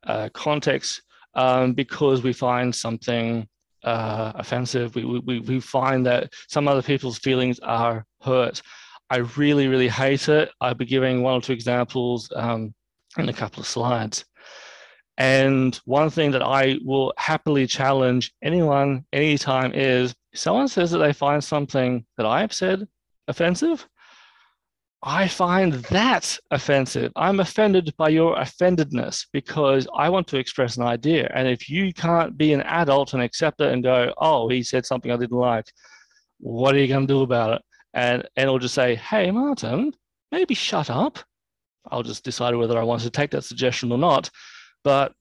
[0.07, 1.03] uh, contexts
[1.35, 3.47] um, because we find something
[3.85, 4.95] uh, offensive.
[4.95, 8.63] We, we, we find that some other people's feelings are hurt.
[9.09, 10.51] I really, really hate it.
[10.61, 12.75] I'll be giving one or two examples um,
[13.19, 14.25] in a couple of slides.
[15.21, 20.99] And one thing that I will happily challenge anyone anytime is if someone says that
[20.99, 22.89] they find something that I've said
[23.29, 23.87] offensive.
[25.03, 27.13] I find that offensive.
[27.17, 31.31] I'm offended by your offendedness because I want to express an idea.
[31.35, 34.87] And if you can't be an adult and accept it and go, oh, he said
[34.87, 35.67] something I didn't like,
[36.39, 37.63] what are you going to do about it?
[37.93, 39.93] And, and it'll just say, hey, Martin,
[40.33, 41.19] maybe shut up.
[41.91, 44.31] I'll just decide whether I want to take that suggestion or not.
[44.83, 45.13] But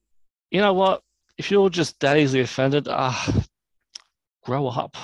[0.52, 1.02] you know what?
[1.38, 3.42] If you're just that easily offended, ah, uh,
[4.44, 4.96] grow up.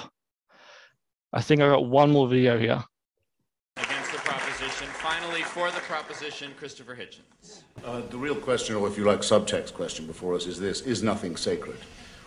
[1.32, 2.84] I think I got one more video here.
[3.78, 4.88] Against the proposition.
[4.88, 7.63] Finally, for the proposition, Christopher Hitchens.
[7.84, 11.04] Uh, the real question, or if you like, subtext question before us is this Is
[11.04, 11.78] nothing sacred?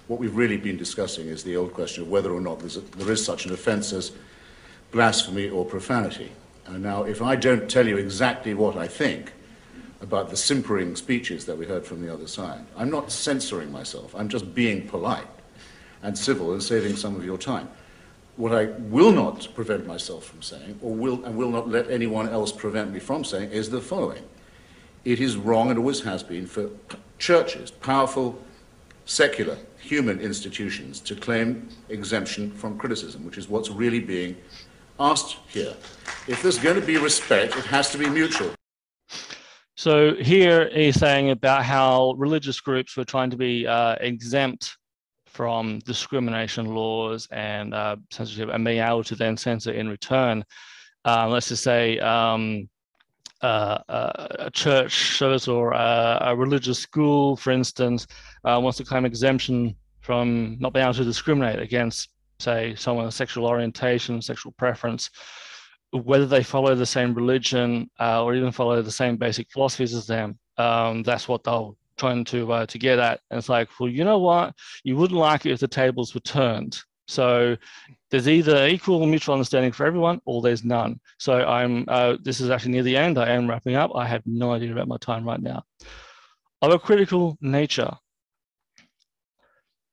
[0.09, 3.13] What we've really been discussing is the old question of whether or not a, there
[3.13, 4.13] is such an offense as
[4.91, 6.33] blasphemy or profanity.
[6.67, 9.33] And now, if I don't tell you exactly what I think,
[10.01, 12.65] about the simpering speeches that we heard from the other side.
[12.77, 15.27] I'm not censoring myself, I'm just being polite
[16.03, 17.69] and civil and saving some of your time.
[18.37, 22.29] What I will not prevent myself from saying, or will, and will not let anyone
[22.29, 24.23] else prevent me from saying, is the following.
[25.05, 26.71] It is wrong and always has been for
[27.19, 28.41] churches, powerful,
[29.07, 34.37] secular, human institutions, to claim exemption from criticism, which is what's really being
[35.01, 35.75] asked here.
[36.29, 38.58] If there's going to be respect, it has to be mutual.
[39.79, 44.77] So here he's saying about how religious groups were trying to be uh, exempt
[45.27, 50.45] from discrimination laws and uh, censorship and being able to then censor in return.
[51.05, 52.69] Um, let's just say um,
[53.41, 58.09] uh, uh a church service or a, a, religious school, for instance,
[58.45, 62.09] uh, wants to claim exemption from not being able to discriminate against,
[62.41, 65.09] say, someone's sexual orientation, sexual preference
[65.93, 70.07] whether they follow the same religion uh, or even follow the same basic philosophies as
[70.07, 70.39] them.
[70.57, 73.21] Um, that's what they're trying to uh, to get at.
[73.31, 74.55] And it's like, well, you know what?
[74.85, 76.79] You wouldn't like it if the tables were turned.
[77.07, 77.57] So
[78.11, 81.01] there's either equal mutual understanding for everyone, or there's none.
[81.19, 81.85] So I'm.
[81.89, 83.19] Uh, this is actually near the end.
[83.19, 83.93] I am wrapping up.
[83.95, 85.63] I have no idea about my time right now.
[86.61, 87.93] Of a critical nature.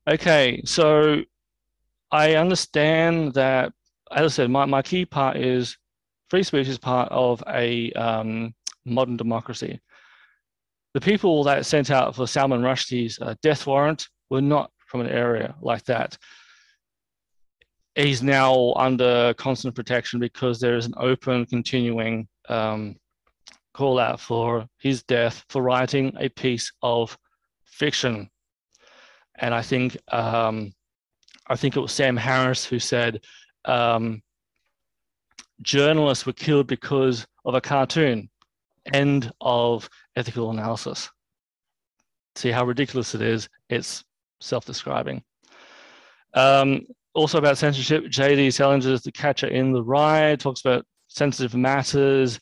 [0.07, 1.21] Okay, so
[2.11, 3.73] I understand that,
[4.11, 5.77] as I said, my, my key part is
[6.29, 8.53] free speech is part of a um,
[8.85, 9.79] modern democracy.
[10.93, 15.09] The people that sent out for Salman Rushdie's uh, death warrant were not from an
[15.09, 16.17] area like that.
[17.95, 22.95] He's now under constant protection because there is an open, continuing um,
[23.73, 27.17] call out for his death for writing a piece of
[27.65, 28.29] fiction.
[29.37, 30.73] And I think um,
[31.47, 33.21] I think it was Sam Harris who said
[33.65, 34.21] um,
[35.61, 38.29] journalists were killed because of a cartoon.
[38.93, 41.09] End of ethical analysis.
[42.35, 43.49] See how ridiculous it is?
[43.69, 44.03] It's
[44.39, 45.23] self describing.
[46.33, 48.49] Um, also about censorship, J.D.
[48.49, 52.39] Salinger's The Catcher in the Rye talks about sensitive matters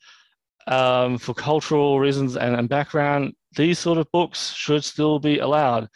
[0.68, 3.34] um, for cultural reasons and, and background.
[3.56, 5.88] These sort of books should still be allowed.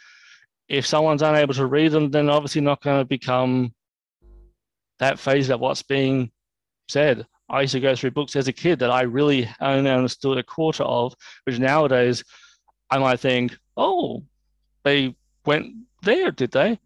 [0.68, 3.74] If someone's unable to read them, then obviously not going to become
[5.00, 6.30] that phase of what's being
[6.88, 7.26] said.
[7.50, 10.42] I used to go through books as a kid that I really only understood a
[10.42, 11.14] quarter of,
[11.44, 12.22] which nowadays
[12.90, 14.22] I might think, oh,
[14.84, 15.14] they
[15.46, 16.78] went there, did they?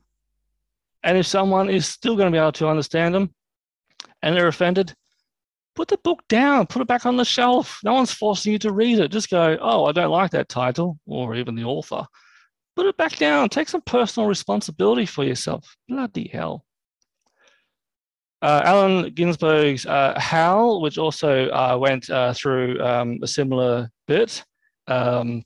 [1.03, 3.35] And if someone is still going to be able to understand them
[4.23, 4.95] and they're offended,
[5.75, 7.81] put the book down, put it back on the shelf.
[7.83, 9.11] No one's forcing you to read it.
[9.11, 12.07] Just go, oh, I don't like that title or even the author.
[12.77, 13.49] Put it back down.
[13.49, 15.77] Take some personal responsibility for yourself.
[15.89, 16.65] Bloody hell.
[18.43, 24.45] Uh, Allen Ginsberg's uh, Howl, which also uh, went uh, through um, a similar bit.
[24.89, 25.45] Um,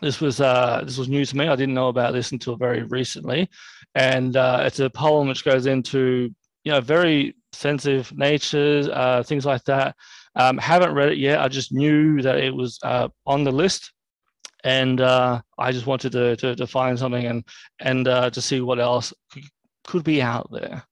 [0.00, 1.48] this was uh, this was new to me.
[1.48, 3.50] I didn't know about this until very recently,
[3.96, 6.32] and uh, it's a poem which goes into
[6.62, 8.88] you know very sensitive natures,
[9.26, 9.96] things like that.
[10.36, 11.40] Um, haven't read it yet.
[11.40, 12.78] I just knew that it was
[13.26, 13.92] on the list,
[14.62, 15.42] and I
[15.72, 17.44] just wanted to, to, to find something and
[17.80, 19.12] and to see what else
[19.84, 20.84] could be out there.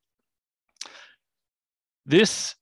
[2.07, 2.55] This,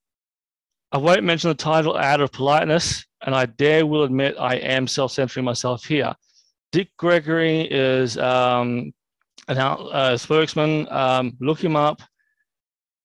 [0.92, 4.86] I won't mention the title out of politeness, and I dare will admit I am
[4.86, 6.14] self-censoring myself here.
[6.70, 8.92] Dick Gregory is um,
[9.48, 10.86] an uh, spokesman.
[10.90, 12.00] Um, look him up.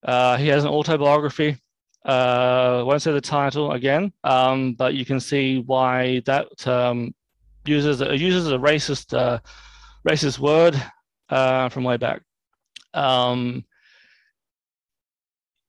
[0.03, 1.57] Uh, he has an autobiography.
[2.05, 7.13] Uh, won't say the title again, um, but you can see why that um,
[7.65, 9.39] uses uses a racist uh,
[10.07, 10.81] racist word
[11.29, 12.21] uh, from way back.
[12.93, 13.65] Um,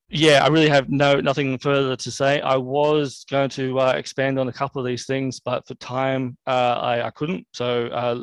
[0.09, 2.41] yeah, I really have no nothing further to say.
[2.41, 6.37] I was going to uh, expand on a couple of these things, but for time,
[6.47, 7.45] uh, I, I couldn't.
[7.53, 8.21] So uh,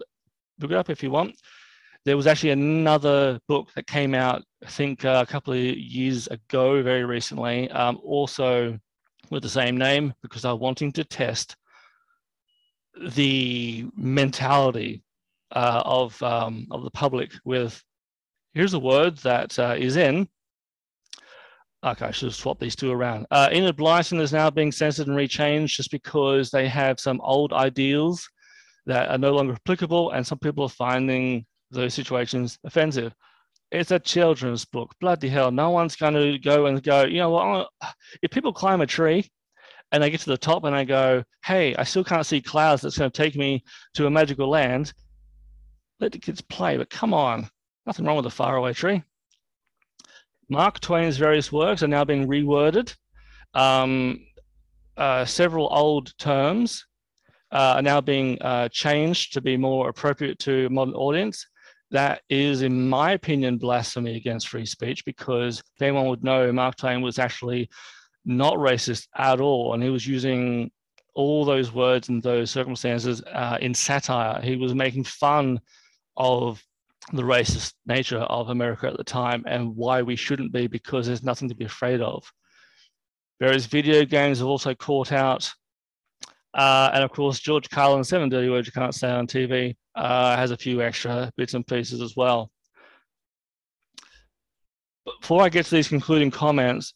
[0.59, 1.37] look it up if you want.
[2.05, 6.29] There was actually another book that came out, I think, uh, a couple of years
[6.29, 8.79] ago, very recently, um, also
[9.31, 11.57] with the same name, because I'm wanting to test
[13.09, 15.03] the mentality
[15.53, 17.81] uh, of um, of the public with
[18.55, 20.29] here's a word that uh, is in
[21.87, 23.27] Okay, I should have swapped these two around.
[23.31, 27.53] Uh, Enid Blyton is now being censored and rechanged just because they have some old
[27.53, 28.29] ideals
[28.87, 33.15] that are no longer applicable, and some people are finding those situations offensive.
[33.71, 34.95] It's a children's book.
[35.01, 37.69] Bloody hell, no one's going to go and go, you know what?
[38.21, 39.31] If people climb a tree
[39.93, 42.83] and they get to the top and they go, hey, I still can't see clouds
[42.83, 43.63] that's going to take me
[43.95, 44.93] to a magical land,
[46.01, 46.77] let the kids play.
[46.77, 47.49] But come on,
[47.87, 49.03] nothing wrong with a faraway tree.
[50.49, 52.95] Mark Twain's various works are now being reworded.
[53.55, 54.21] Um,
[54.97, 56.87] uh, several old terms
[57.53, 61.47] uh, are now being uh, changed to be more appropriate to a modern audience.
[61.91, 67.01] That is, in my opinion, blasphemy against free speech because anyone would know, Mark Twain
[67.01, 67.69] was actually
[68.25, 70.71] not racist at all, and he was using
[71.15, 74.41] all those words and those circumstances uh, in satire.
[74.43, 75.61] He was making fun
[76.17, 76.63] of
[77.13, 81.23] the racist nature of America at the time and why we shouldn't be because there's
[81.23, 82.25] nothing to be afraid of.
[83.39, 85.51] Various video games have also caught out.
[86.55, 90.37] Uh, and of course, George Carlin, Seven Dirty Words You Can't Say on TV, uh,
[90.37, 92.51] has a few extra bits and pieces as well.
[95.21, 96.95] Before I get to these concluding comments,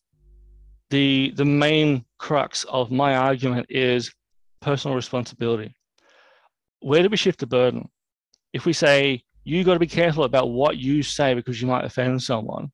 [0.89, 4.13] the, the main crux of my argument is
[4.61, 5.75] personal responsibility.
[6.81, 7.89] Where do we shift the burden?
[8.53, 11.85] If we say you got to be careful about what you say because you might
[11.85, 12.71] offend someone.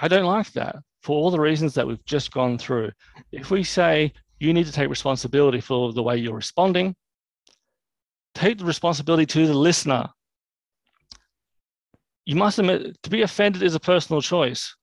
[0.00, 2.90] I don't like that for all the reasons that we've just gone through.
[3.30, 6.94] If we say you need to take responsibility for the way you're responding,
[8.34, 10.08] take the responsibility to the listener.
[12.24, 14.74] You must admit, to be offended is a personal choice.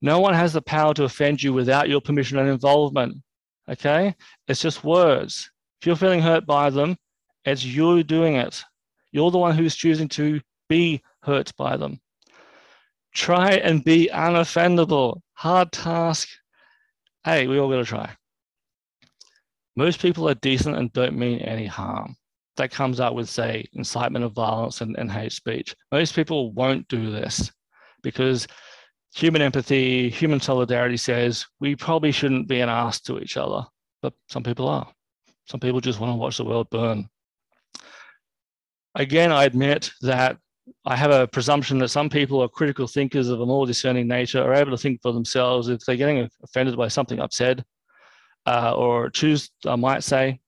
[0.00, 3.16] No one has the power to offend you without your permission and involvement.
[3.68, 4.14] Okay?
[4.48, 5.48] It's just words.
[5.80, 6.96] If you're feeling hurt by them,
[7.44, 8.64] it's you doing it.
[9.12, 12.00] You're the one who's choosing to be hurt by them.
[13.14, 15.20] Try and be unoffendable.
[15.34, 16.28] Hard task.
[17.24, 18.10] Hey, we all got to try.
[19.76, 22.16] Most people are decent and don't mean any harm.
[22.56, 25.74] That comes out with, say, incitement of violence and, and hate speech.
[25.90, 27.50] Most people won't do this
[28.02, 28.46] because
[29.14, 33.64] human empathy, human solidarity says we probably shouldn't be an ass to each other,
[34.02, 34.86] but some people are.
[35.46, 37.08] Some people just want to watch the world burn.
[38.94, 40.36] Again, I admit that
[40.84, 44.42] I have a presumption that some people are critical thinkers of a more discerning nature,
[44.42, 47.64] are able to think for themselves if they're getting offended by something I've said,
[48.46, 50.40] uh, or choose, I might say,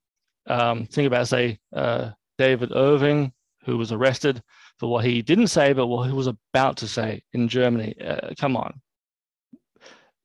[0.47, 3.33] um, think about, say, uh, David Irving,
[3.65, 4.43] who was arrested
[4.79, 7.95] for what he didn't say, but what he was about to say in Germany.
[8.01, 8.81] Uh, come on.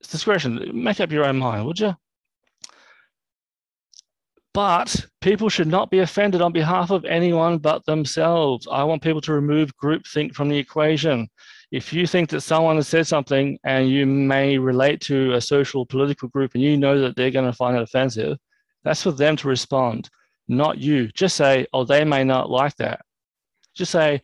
[0.00, 0.70] It's discretion.
[0.72, 1.94] Make up your own mind, would you?
[4.52, 8.66] But people should not be offended on behalf of anyone but themselves.
[8.70, 11.28] I want people to remove groupthink from the equation.
[11.70, 15.86] If you think that someone has said something and you may relate to a social
[15.86, 18.38] political group and you know that they're going to find it offensive,
[18.82, 20.10] that's for them to respond,
[20.48, 21.06] not you.
[21.08, 23.02] Just say, oh, they may not like that.
[23.76, 24.20] Just say,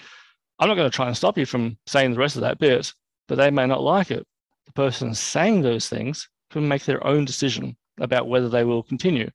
[0.58, 2.92] I'm not going to try and stop you from saying the rest of that bit,
[3.28, 4.26] but they may not like it.
[4.64, 9.30] The person saying those things can make their own decision about whether they will continue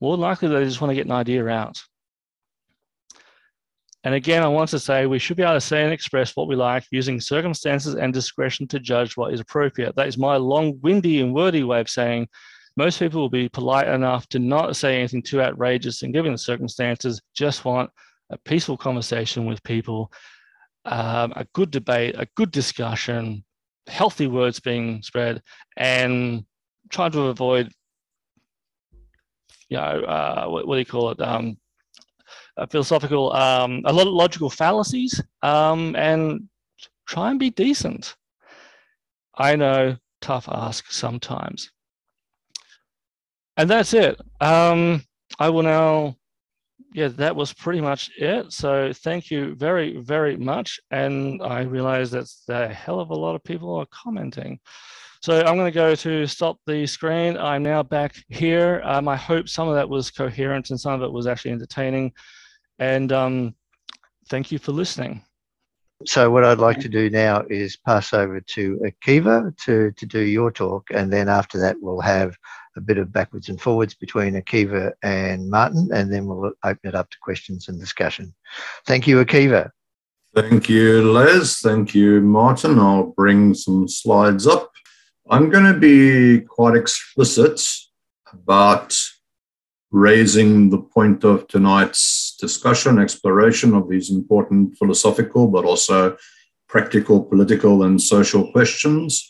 [0.00, 1.80] more likely they just want to get an idea out.
[4.04, 6.46] And again, I want to say we should be able to say and express what
[6.46, 9.96] we like using circumstances and discretion to judge what is appropriate.
[9.96, 12.28] That is my long, windy, and wordy way of saying
[12.76, 16.38] most people will be polite enough to not say anything too outrageous and given the
[16.38, 17.90] circumstances, just want
[18.30, 20.12] a peaceful conversation with people,
[20.84, 23.44] um, a good debate, a good discussion,
[23.86, 25.42] healthy words being spread,
[25.76, 26.44] and
[26.90, 27.72] trying to avoid,
[29.68, 31.20] you know, uh, what, what, do you call it?
[31.20, 31.56] Um,
[32.70, 36.48] philosophical, um, a lot of logical fallacies, um, and
[37.06, 38.16] try and be decent.
[39.36, 41.70] I know, tough ask sometimes.
[43.56, 44.20] And that's it.
[44.40, 45.04] Um,
[45.38, 46.16] I will now,
[46.94, 48.52] yeah, that was pretty much it.
[48.52, 50.80] So thank you very, very much.
[50.90, 54.58] And I realize that's a hell of a lot of people are commenting.
[55.22, 57.36] So I'm going to go to stop the screen.
[57.36, 58.82] I'm now back here.
[58.84, 62.12] Um, I hope some of that was coherent and some of it was actually entertaining.
[62.78, 63.54] And um,
[64.28, 65.22] thank you for listening.
[66.04, 70.20] So what I'd like to do now is pass over to Akiva to, to do
[70.20, 70.88] your talk.
[70.92, 72.36] And then after that, we'll have
[72.76, 76.94] a bit of backwards and forwards between Akiva and Martin, and then we'll open it
[76.94, 78.34] up to questions and discussion.
[78.86, 79.70] Thank you, Akiva.
[80.34, 81.60] Thank you, Les.
[81.60, 82.78] Thank you, Martin.
[82.78, 84.70] I'll bring some slides up.
[85.28, 87.60] I'm going to be quite explicit
[88.32, 88.96] about
[89.90, 96.16] raising the point of tonight's discussion, exploration of these important philosophical, but also
[96.68, 99.28] practical, political, and social questions.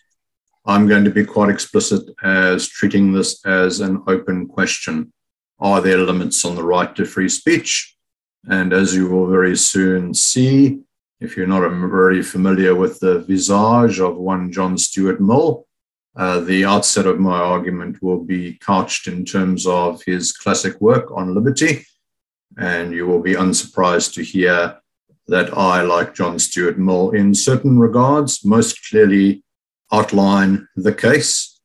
[0.67, 5.15] I'm going to be quite explicit as treating this as an open question.
[5.61, 7.97] Are there limits on the right to free speech?
[8.45, 10.81] And as you will very soon see,
[11.21, 15.66] if you're not very familiar with the visage of one John Stuart Mill,
[16.17, 21.11] uh, the outset of my argument will be couched in terms of his classic work
[21.11, 21.87] on liberty.
[22.57, 24.81] And you will be unsurprised to hear
[25.29, 29.43] that I, like John Stuart Mill, in certain regards, most clearly
[29.93, 31.61] outline the case,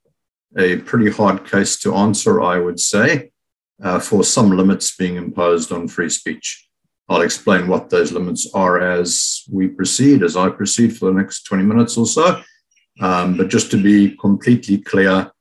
[0.57, 3.31] a pretty hard case to answer, I would say,
[3.81, 6.67] uh, for some limits being imposed on free speech.
[7.07, 11.43] I'll explain what those limits are as we proceed, as I proceed for the next
[11.43, 12.41] 20 minutes or so.
[12.99, 15.31] Um, but just to be completely clear,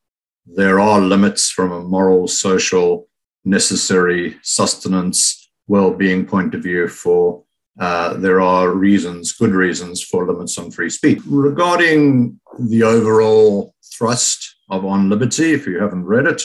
[0.47, 3.09] there are limits from a moral, social,
[3.45, 7.45] necessary sustenance, well being point of view for
[7.79, 11.21] uh, there are reasons, good reasons for limits on free speech.
[11.27, 16.43] Regarding the overall thrust of On Liberty, if you haven't read it,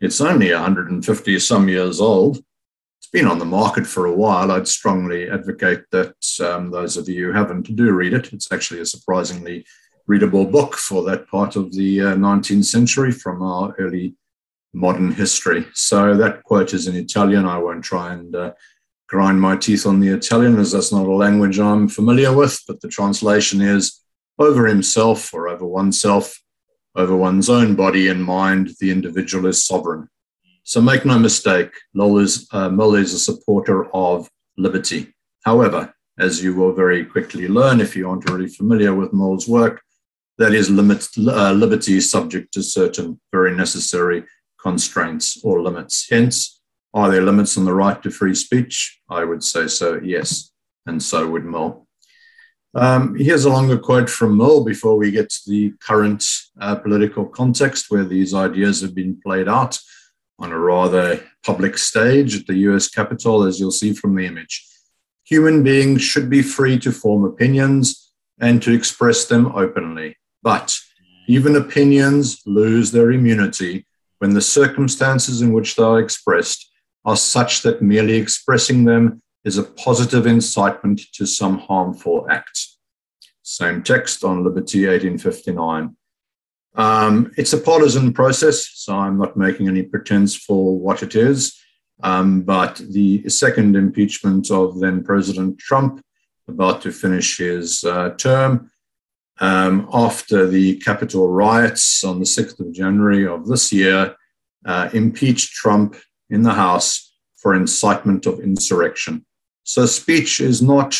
[0.00, 2.38] it's only 150 some years old.
[2.98, 4.52] It's been on the market for a while.
[4.52, 8.32] I'd strongly advocate that um, those of you who haven't do read it.
[8.32, 9.66] It's actually a surprisingly
[10.06, 14.14] readable book for that part of the uh, 19th century from our early
[14.72, 15.66] modern history.
[15.74, 17.46] So that quote is in Italian.
[17.46, 18.52] I won't try and uh,
[19.08, 22.80] grind my teeth on the Italian, as that's not a language I'm familiar with, but
[22.80, 24.00] the translation is
[24.38, 26.40] over himself or over oneself,
[26.94, 30.08] over one's own body and mind, the individual is sovereign.
[30.62, 35.12] So make no mistake, Mill is, uh, Mill is a supporter of liberty.
[35.44, 39.82] However, as you will very quickly learn if you aren't already familiar with Mill's work,
[40.40, 44.24] that is uh, liberty is subject to certain very necessary
[44.58, 46.06] constraints or limits.
[46.08, 46.62] Hence,
[46.94, 49.00] are there limits on the right to free speech?
[49.10, 50.50] I would say so, yes.
[50.86, 51.86] And so would Mill.
[52.74, 56.24] Um, here's a longer quote from Mill before we get to the current
[56.58, 59.78] uh, political context where these ideas have been played out
[60.38, 64.66] on a rather public stage at the US Capitol, as you'll see from the image.
[65.24, 68.10] Human beings should be free to form opinions
[68.40, 70.16] and to express them openly.
[70.42, 70.76] But
[71.28, 73.86] even opinions lose their immunity
[74.18, 76.70] when the circumstances in which they are expressed
[77.04, 82.68] are such that merely expressing them is a positive incitement to some harmful act.
[83.42, 85.96] Same text on Liberty 1859.
[86.74, 91.58] Um, it's a partisan process, so I'm not making any pretense for what it is.
[92.02, 96.02] Um, but the second impeachment of then President Trump,
[96.48, 98.69] about to finish his uh, term,
[99.40, 104.14] um, after the Capitol riots on the 6th of January of this year,
[104.66, 105.96] uh, impeached Trump
[106.28, 109.24] in the House for incitement of insurrection.
[109.64, 110.98] So speech is not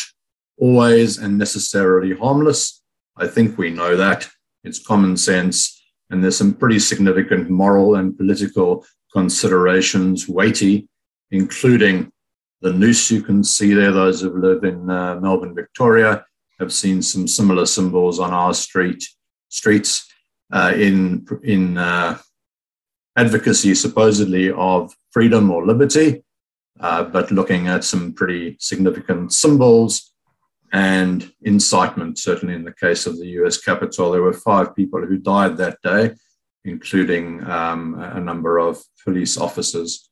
[0.57, 2.81] always and necessarily harmless.
[3.17, 4.27] I think we know that.
[4.63, 5.79] It's common sense.
[6.09, 10.87] And there's some pretty significant moral and political considerations, weighty,
[11.29, 12.11] including
[12.61, 13.91] the noose you can see there.
[13.91, 16.25] Those who live in uh, Melbourne, Victoria,
[16.61, 19.03] have seen some similar symbols on our street
[19.49, 19.93] streets
[20.53, 22.17] uh, in in uh,
[23.17, 26.09] advocacy supposedly of freedom or liberty.
[26.81, 30.11] uh, but looking at some pretty significant symbols
[30.73, 34.11] and incitement, certainly in the case of the US Capitol.
[34.11, 36.15] There were five people who died that day,
[36.65, 40.09] including um, a number of police officers.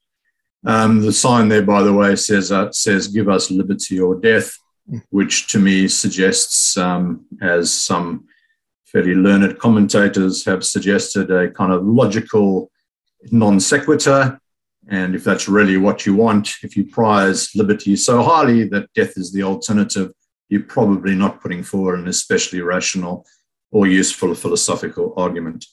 [0.66, 4.50] Um, the sign there, by the way, says, uh, says give us liberty or death,
[5.10, 8.26] which to me suggests, um, as some
[8.86, 12.72] fairly learned commentators have suggested, a kind of logical
[13.32, 14.40] non sequitur.
[14.88, 19.18] And if that's really what you want, if you prize liberty so highly that death
[19.18, 20.12] is the alternative,
[20.50, 23.26] you're probably not putting forward an especially rational
[23.72, 25.66] or useful philosophical argument.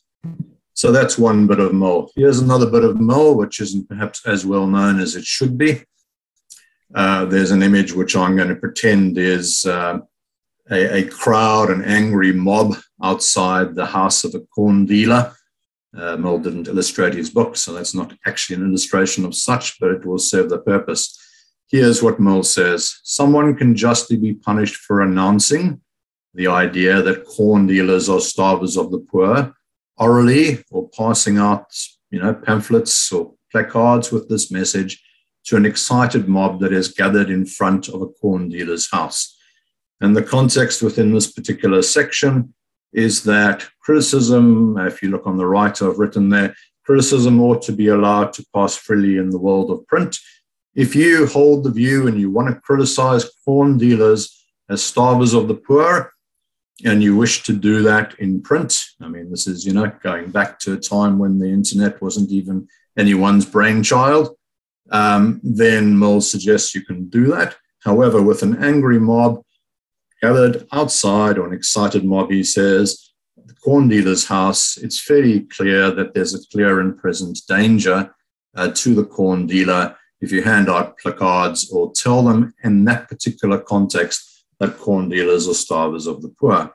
[0.75, 2.11] So that's one bit of Mill.
[2.15, 5.83] Here's another bit of Mill, which isn't perhaps as well known as it should be.
[6.95, 9.99] Uh, there's an image which I'm going to pretend is uh,
[10.71, 15.33] a, a, crowd, an angry mob outside the house of a corn dealer.
[15.97, 19.91] Uh, Mill didn't illustrate his book, so that's not actually an illustration of such, but
[19.91, 21.19] it will serve the purpose.
[21.69, 25.81] Here's what Mill says Someone can justly be punished for announcing
[26.35, 29.55] the idea that corn dealers are starvers of the poor
[29.97, 31.67] orally or passing out,
[32.11, 35.03] you know, pamphlets or placards with this message
[35.47, 39.37] to an excited mob that is gathered in front of a corn dealer's house.
[40.01, 42.55] And the context within this particular section
[42.93, 47.73] is that criticism, if you look on the right, I've written there, criticism ought to
[47.73, 50.19] be allowed to pass freely in the world of print.
[50.75, 55.49] If you hold the view and you want to criticize corn dealers as starvers of
[55.49, 56.13] the poor,
[56.85, 60.31] and you wish to do that in print, I mean, this is, you know, going
[60.31, 62.69] back to a time when the internet wasn't even
[62.99, 64.36] anyone's brainchild,
[64.91, 67.57] um, then Mill suggests you can do that.
[67.81, 69.43] However, with an angry mob
[70.23, 75.91] gathered outside or an excited mob, he says, the corn dealer's house, it's fairly clear
[75.91, 78.15] that there's a clear and present danger
[78.57, 83.09] uh, to the corn dealer if you hand out placards or tell them in that
[83.09, 86.73] particular context that corn dealers are starvers of the poor.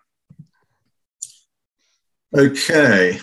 [2.33, 3.19] Okay,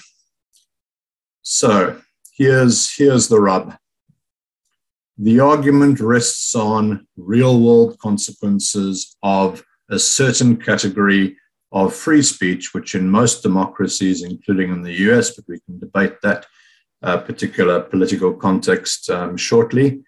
[1.42, 1.98] so
[2.36, 3.74] here's, here's the rub.
[5.20, 11.36] The argument rests on real world consequences of a certain category
[11.72, 16.20] of free speech, which in most democracies, including in the US, but we can debate
[16.22, 16.46] that
[17.02, 20.02] uh, particular political context um, shortly,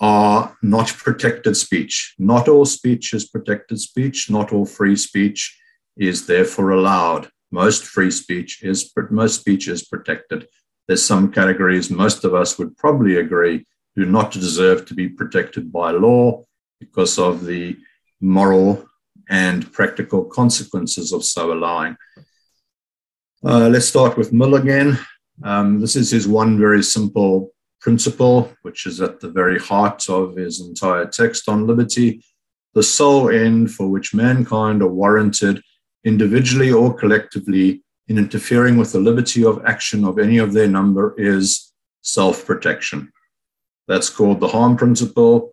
[0.00, 2.14] are not protected speech.
[2.18, 4.28] Not all speech is protected speech.
[4.28, 5.56] Not all free speech
[5.96, 7.30] is therefore allowed.
[7.52, 10.48] Most free speech is most speech is protected.
[10.88, 13.66] There's some categories most of us would probably agree
[13.96, 16.42] do not deserve to be protected by law
[16.80, 17.76] because of the
[18.20, 18.86] moral
[19.28, 21.96] and practical consequences of so allowing.
[23.44, 24.98] Uh, let's start with Mill again.
[25.42, 30.36] Um, this is his one very simple principle, which is at the very heart of
[30.36, 32.24] his entire text on liberty,
[32.74, 35.60] the sole end for which mankind are warranted,
[36.04, 41.14] individually or collectively, in interfering with the liberty of action of any of their number
[41.18, 41.72] is
[42.02, 43.11] self protection.
[43.92, 45.52] That's called the harm principle.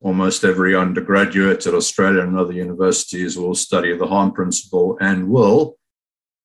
[0.00, 5.76] Almost every undergraduate at Australia and other universities will study the harm principle and will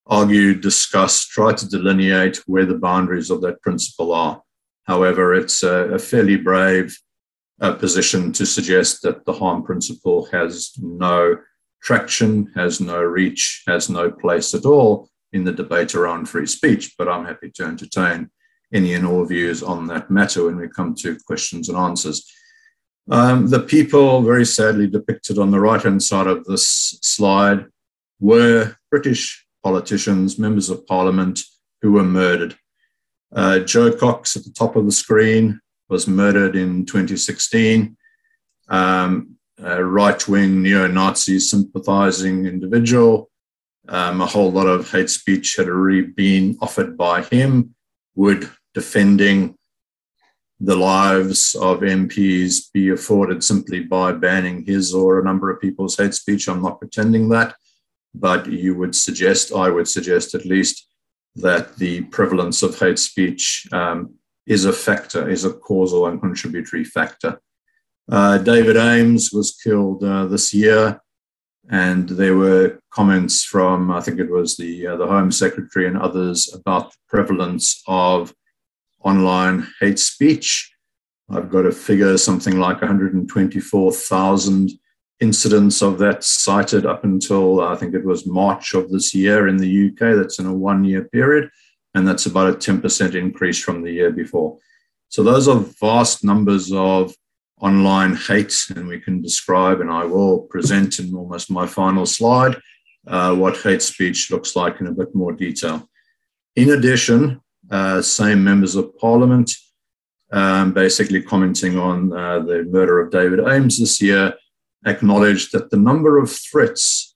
[0.05, 4.43] argue, discuss, try to delineate where the boundaries of that principle are.
[4.83, 6.95] However, it's a, a fairly brave
[7.59, 11.37] uh, position to suggest that the harm principle has no
[11.81, 16.93] traction, has no reach, has no place at all in the debate around free speech.
[16.99, 18.29] But I'm happy to entertain
[18.73, 22.31] any and all views on that matter when we come to questions and answers.
[23.09, 27.65] Um, the people, very sadly depicted on the right hand side of this slide,
[28.19, 31.39] were British politicians, members of parliament
[31.81, 32.55] who were murdered
[33.33, 35.59] uh, Jo Cox at the top of the screen
[35.89, 37.95] was murdered in 2016.
[38.69, 43.29] Um, a right wing neo Nazi sympathizing individual.
[43.87, 47.75] Um, a whole lot of hate speech had already been offered by him,
[48.15, 49.55] would defending
[50.59, 55.97] the lives of MPs be afforded simply by banning his or a number of people's
[55.97, 56.47] hate speech.
[56.47, 57.55] I'm not pretending that,
[58.13, 60.87] but you would suggest, I would suggest at least,
[61.35, 64.13] that the prevalence of hate speech um,
[64.45, 67.41] is a factor, is a causal and contributory factor.
[68.11, 71.01] Uh, David Amess was killed uh, this year,
[71.71, 75.97] and there were comments from, I think it was the, uh, the Home Secretary and
[75.97, 78.33] others about the prevalence of
[79.03, 80.71] online hate speech.
[81.29, 84.71] I've got a figure something like 124,000
[85.19, 89.57] incidents of that cited up until I think it was March of this year in
[89.57, 90.15] the UK.
[90.17, 91.49] That's in a one year period.
[91.93, 94.57] And that's about a 10% increase from the year before.
[95.09, 97.13] So those are vast numbers of
[97.59, 102.57] online hate, and we can describe, and I will present in almost my final slide,
[103.07, 105.87] uh, what hate speech looks like in a bit more detail.
[106.55, 107.41] In addition,
[107.71, 109.51] uh, same members of parliament
[110.31, 114.33] um, basically commenting on uh, the murder of David Amess this year,
[114.85, 117.15] acknowledged that the number of threats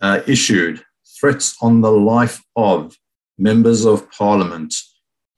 [0.00, 0.82] uh, issued,
[1.20, 2.96] threats on the life of
[3.38, 4.74] members of parliament,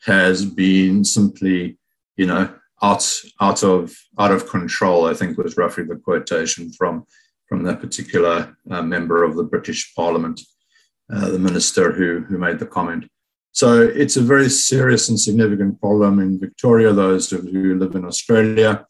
[0.04, 1.78] has been simply,
[2.16, 2.52] you know,
[2.82, 5.06] out out of out of control.
[5.06, 7.04] I think was roughly the quotation from
[7.46, 10.40] from that particular uh, member of the British Parliament,
[11.12, 13.11] uh, the minister who who made the comment.
[13.53, 16.92] So it's a very serious and significant problem in Victoria.
[16.92, 18.86] Those of you who live in Australia,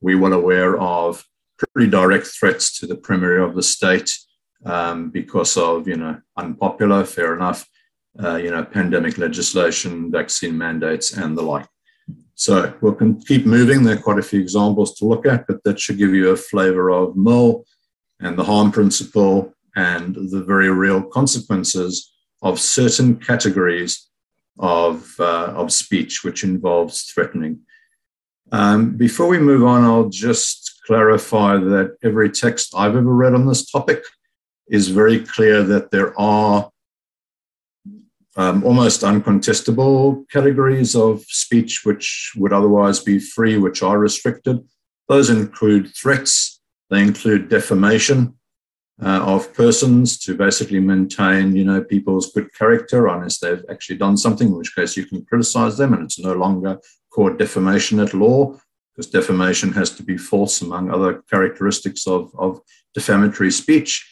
[0.00, 1.24] we're well aware of
[1.58, 4.16] pretty direct threats to the premier of the state
[4.64, 7.66] um, because of you know unpopular, fair enough,
[8.22, 11.66] uh, you know pandemic legislation, vaccine mandates, and the like.
[12.34, 13.82] So we can keep moving.
[13.82, 16.36] There are quite a few examples to look at, but that should give you a
[16.36, 17.64] flavour of Mill
[18.20, 24.08] and the harm principle and the very real consequences of certain categories
[24.58, 27.60] of, uh, of speech which involves threatening.
[28.50, 33.46] Um, before we move on, I'll just clarify that every text I've ever read on
[33.46, 34.02] this topic
[34.68, 36.70] is very clear that there are
[38.36, 44.64] um, almost uncontestable categories of speech which would otherwise be free, which are restricted.
[45.08, 48.37] Those include threats, they include defamation,
[49.02, 54.16] uh, of persons to basically maintain, you know, people's good character unless they've actually done
[54.16, 56.78] something, in which case you can criticize them and it's no longer
[57.10, 58.58] called defamation at law
[58.94, 62.60] because defamation has to be false among other characteristics of, of
[62.94, 64.04] defamatory speech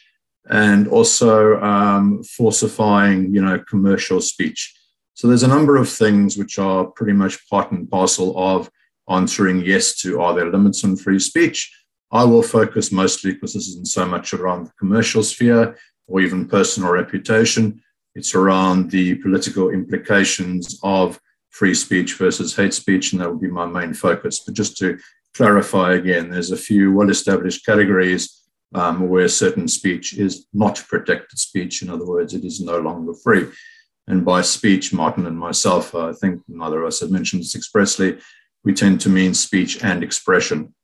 [0.48, 4.72] and also um, falsifying, you know, commercial speech.
[5.14, 8.70] So there's a number of things which are pretty much part and parcel of
[9.08, 11.72] answering yes to are there limits on free speech
[12.12, 15.76] I will focus mostly because this isn't so much around the commercial sphere
[16.06, 17.82] or even personal reputation.
[18.14, 23.48] It's around the political implications of free speech versus hate speech, and that will be
[23.48, 24.40] my main focus.
[24.44, 24.98] But just to
[25.34, 28.42] clarify again, there's a few well established categories
[28.74, 31.82] um, where certain speech is not protected speech.
[31.82, 33.46] In other words, it is no longer free.
[34.06, 38.18] And by speech, Martin and myself, I think neither of us have mentioned this expressly,
[38.64, 40.74] we tend to mean speech and expression.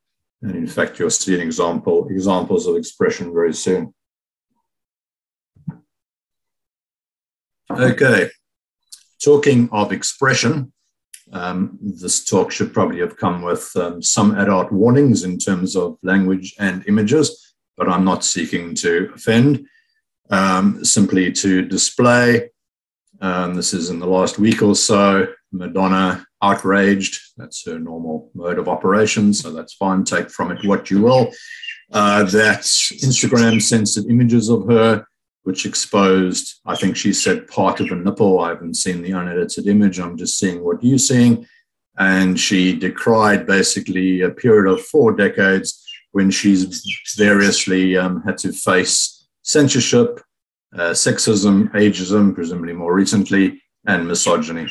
[0.43, 3.93] And in fact, you'll see example, examples of expression very soon.
[7.71, 8.29] Okay,
[9.23, 10.73] talking of expression,
[11.31, 15.97] um, this talk should probably have come with um, some adult warnings in terms of
[16.03, 19.65] language and images, but I'm not seeking to offend,
[20.29, 22.49] um, simply to display.
[23.21, 27.19] Um, this is in the last week or so, Madonna outraged.
[27.37, 30.03] That's her normal mode of operation, so that's fine.
[30.03, 31.31] Take from it what you will.
[31.91, 35.05] Uh, that Instagram censored images of her,
[35.43, 38.39] which exposed, I think she said, part of a nipple.
[38.39, 39.99] I haven't seen the unedited image.
[39.99, 41.47] I'm just seeing what you're seeing.
[41.97, 46.83] And she decried basically a period of four decades when she's
[47.17, 50.19] variously um, had to face censorship,
[50.75, 54.67] uh, sexism, ageism, presumably more recently, and misogyny.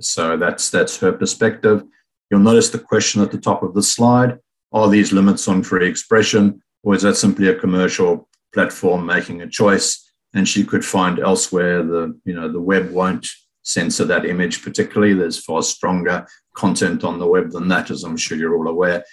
[0.00, 1.84] So that's that's her perspective.
[2.30, 4.38] You'll notice the question at the top of the slide:
[4.72, 9.48] Are these limits on free expression, or is that simply a commercial platform making a
[9.48, 10.00] choice?
[10.34, 13.26] And she could find elsewhere the you know the web won't
[13.62, 15.14] censor that image particularly.
[15.14, 19.04] There's far stronger content on the web than that, as I'm sure you're all aware.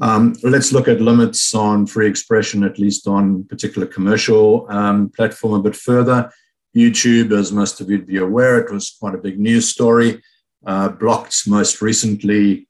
[0.00, 5.54] Um, let's look at limits on free expression, at least on particular commercial um, platform
[5.54, 6.30] a bit further.
[6.76, 10.22] YouTube, as most of you'd be aware, it was quite a big news story.
[10.66, 12.68] Uh, blocked most recently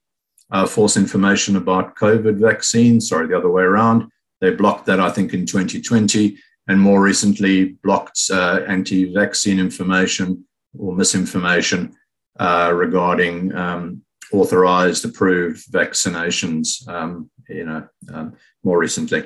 [0.51, 4.09] uh, false information about COVID vaccines, Sorry, the other way around.
[4.41, 6.37] They blocked that, I think, in 2020,
[6.67, 10.45] and more recently blocked uh, anti-vaccine information
[10.77, 11.95] or misinformation
[12.39, 16.87] uh, regarding um, authorized, approved vaccinations.
[16.87, 18.33] Um, you know, um,
[18.63, 19.23] more recently.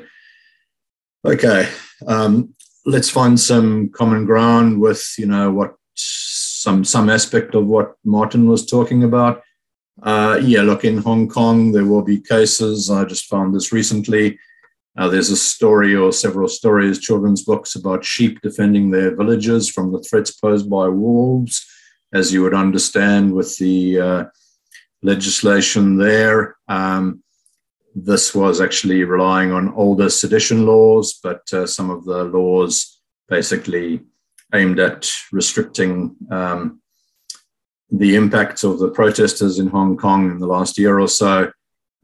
[1.26, 1.70] Okay,
[2.08, 2.54] um,
[2.86, 8.48] let's find some common ground with you know what some some aspect of what Martin
[8.48, 9.42] was talking about.
[10.02, 12.90] Uh, yeah, look in Hong Kong there will be cases.
[12.90, 14.40] I just found this recently.
[14.96, 19.92] Uh, there's a story or several stories, children's books about sheep defending their villages from
[19.92, 21.66] the threats posed by wolves,
[22.14, 24.24] as you would understand with the uh,
[25.02, 26.56] legislation there.
[26.68, 27.23] Um,
[27.96, 34.02] this was actually relying on older sedition laws, but uh, some of the laws basically
[34.54, 36.82] aimed at restricting um,
[37.92, 41.52] the impacts of the protesters in Hong Kong in the last year or so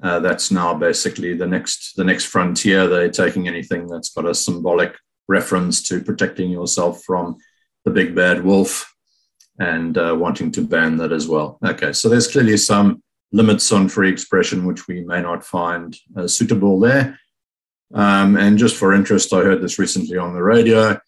[0.02, 2.88] Uh, that's now basically the next the next frontier.
[2.88, 4.92] They're taking anything that's got a symbolic
[5.28, 7.36] reference to protecting yourself from
[7.84, 8.96] the big bad wolf
[9.60, 11.58] and uh, wanting to ban that as well.
[11.62, 16.27] Okay, so there's clearly some limits on free expression which we may not find uh,
[16.27, 17.19] suitable there.
[17.93, 20.99] Um, and just for interest, I heard this recently on the radio.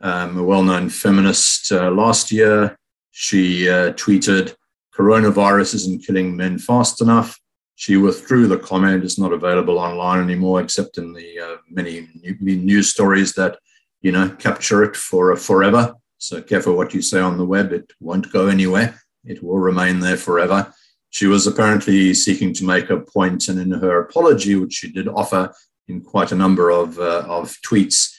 [0.00, 2.76] Um, a well known feminist uh, last year,
[3.10, 4.54] she uh, tweeted,
[4.94, 7.38] Coronavirus isn't killing men fast enough.
[7.76, 9.04] She withdrew the comment.
[9.04, 12.08] It's not available online anymore, except in the uh, many
[12.40, 13.58] news stories that,
[14.02, 15.94] you know, capture it for forever.
[16.18, 17.72] So careful what you say on the web.
[17.72, 19.00] It won't go anywhere.
[19.24, 20.72] It will remain there forever.
[21.12, 25.08] She was apparently seeking to make a point, and in her apology, which she did
[25.08, 25.52] offer
[25.86, 28.14] in quite a number of, uh, of tweets,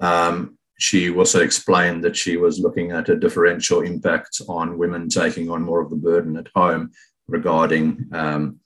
[0.00, 5.50] um, she also explained that she was looking at a differential impact on women taking
[5.50, 6.92] on more of the burden at home
[7.26, 8.60] regarding, um,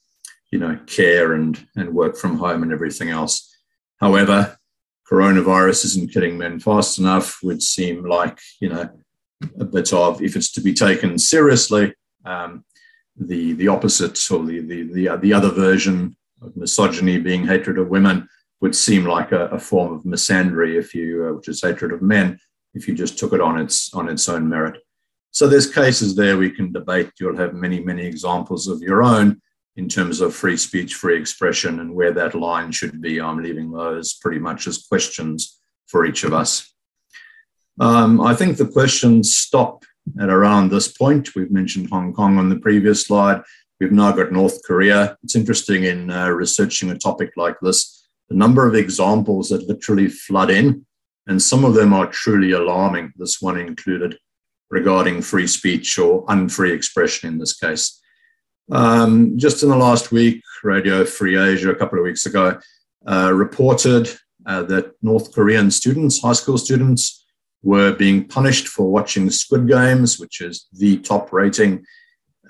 [0.52, 3.50] you know, care and, and work from home and everything else.
[3.96, 4.58] However,
[5.10, 8.90] coronavirus isn't killing men fast enough would seem like, you know,
[9.58, 11.94] a bit of, if it's to be taken seriously,
[12.26, 12.62] um,
[13.16, 17.88] the the opposite or the the the, the other version of misogyny being hatred of
[17.88, 18.28] women
[18.60, 22.02] would seem like a, a form of misandry if you uh, which is hatred of
[22.02, 22.38] men
[22.74, 24.80] if you just took it on its on its own merit.
[25.30, 27.10] So there's cases there we can debate.
[27.18, 29.40] You'll have many many examples of your own
[29.76, 33.20] in terms of free speech free expression and where that line should be.
[33.20, 36.72] I'm leaving those pretty much as questions for each of us.
[37.80, 39.84] Um, i think the questions stop
[40.20, 41.34] at around this point.
[41.34, 43.42] We've mentioned Hong Kong on the previous slide.
[43.80, 45.16] We've now got North Korea.
[45.22, 50.08] It's interesting in uh, researching a topic like this, the number of examples that literally
[50.08, 50.86] flood in,
[51.26, 54.18] and some of them are truly alarming, this one included,
[54.70, 58.00] regarding free speech or unfree expression in this case.
[58.70, 62.58] Um, just in the last week, Radio Free Asia, a couple of weeks ago,
[63.06, 64.10] uh, reported
[64.46, 67.23] uh, that North Korean students, high school students,
[67.64, 71.84] were being punished for watching Squid Games, which is the top rating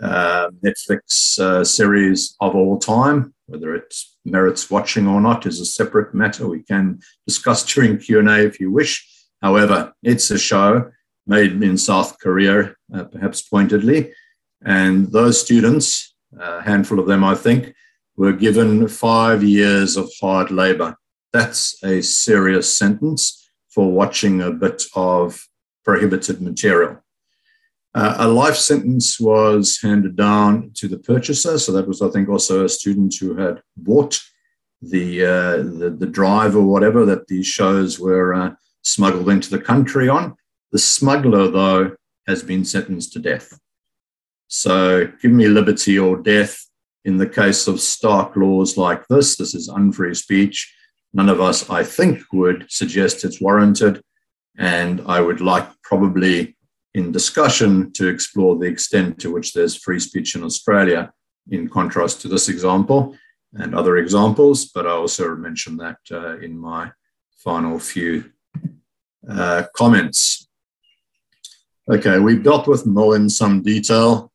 [0.01, 3.33] uh, Netflix uh, series of all time.
[3.47, 3.95] Whether it
[4.25, 6.49] merits watching or not is a separate matter.
[6.49, 9.09] We can discuss during Q&A if you wish.
[9.41, 10.91] However, it's a show
[11.27, 14.13] made in South Korea, uh, perhaps pointedly.
[14.65, 17.75] And those students, a handful of them, I think,
[18.17, 20.97] were given five years of hard labor.
[21.33, 23.44] That's a serious sentence
[23.75, 25.49] for watching a bit of
[25.85, 27.03] prohibited material.
[27.95, 31.59] Uh, a life sentence was handed down to the purchaser.
[31.59, 34.21] So that was, I think, also a student who had bought
[34.81, 39.61] the, uh, the, the, drive or whatever that these shows were uh, smuggled into the
[39.61, 40.35] country on.
[40.73, 41.97] The smuggler, though,
[42.27, 43.59] has been sentenced to death.
[44.49, 46.61] So give me liberty or death.
[47.05, 50.75] In the case of stark laws like this, this is unfree speech
[51.15, 54.03] none of us, I think, would suggest it's warranted.
[54.59, 56.57] And I would like probably
[56.95, 61.13] in discussion to explore the extent to which there's free speech in Australia,
[61.51, 63.17] in contrast to this example
[63.55, 64.67] and other examples.
[64.67, 66.91] But I also mentioned that uh, in my
[67.37, 68.31] final few
[69.29, 70.49] uh, comments.
[71.91, 74.33] Okay, we've dealt with Mill in some detail.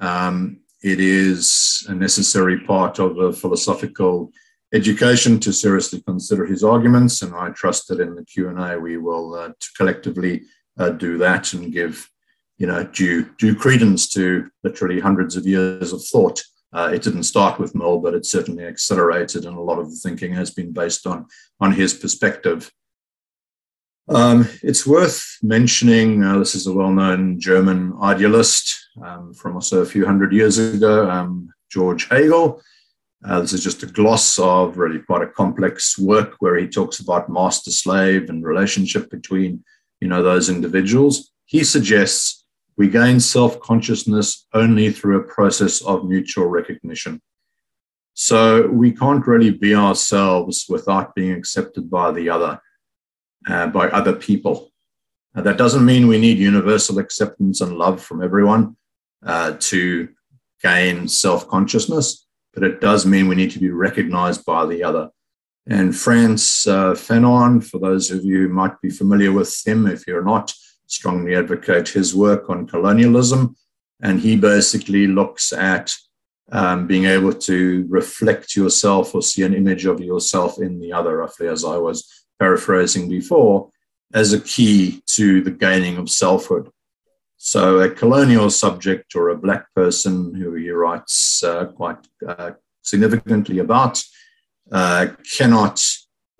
[0.00, 4.30] Um, it is a necessary part of a philosophical
[4.72, 8.78] education to seriously consider his arguments, and I trust that in the Q and A
[8.78, 10.42] we will uh, collectively
[10.78, 12.08] uh, do that and give,
[12.58, 16.42] you know, due due credence to literally hundreds of years of thought.
[16.72, 19.96] Uh, it didn't start with Mill, but it certainly accelerated, and a lot of the
[19.96, 21.26] thinking has been based on
[21.60, 22.70] on his perspective.
[24.10, 29.86] Um, it's worth mentioning uh, this is a well-known German idealist um, from also a
[29.86, 32.62] few hundred years ago, um, George Hegel.
[33.24, 37.00] Uh, this is just a gloss of really quite a complex work where he talks
[37.00, 39.64] about master slave and relationship between
[40.00, 41.32] you know those individuals.
[41.46, 42.44] He suggests
[42.76, 47.20] we gain self consciousness only through a process of mutual recognition.
[48.14, 52.60] So we can't really be ourselves without being accepted by the other,
[53.48, 54.72] uh, by other people.
[55.34, 58.76] Uh, that doesn't mean we need universal acceptance and love from everyone
[59.24, 60.08] uh, to
[60.62, 62.27] gain self consciousness
[62.58, 65.10] but it does mean we need to be recognized by the other.
[65.68, 70.06] And Frantz uh, Fanon, for those of you who might be familiar with him, if
[70.06, 70.52] you're not,
[70.86, 73.54] strongly advocate his work on colonialism.
[74.00, 75.94] And he basically looks at
[76.50, 81.18] um, being able to reflect yourself or see an image of yourself in the other,
[81.18, 82.08] roughly as I was
[82.40, 83.70] paraphrasing before,
[84.14, 86.70] as a key to the gaining of selfhood.
[87.40, 92.50] So, a colonial subject or a black person who he writes uh, quite uh,
[92.82, 94.02] significantly about
[94.72, 95.80] uh, cannot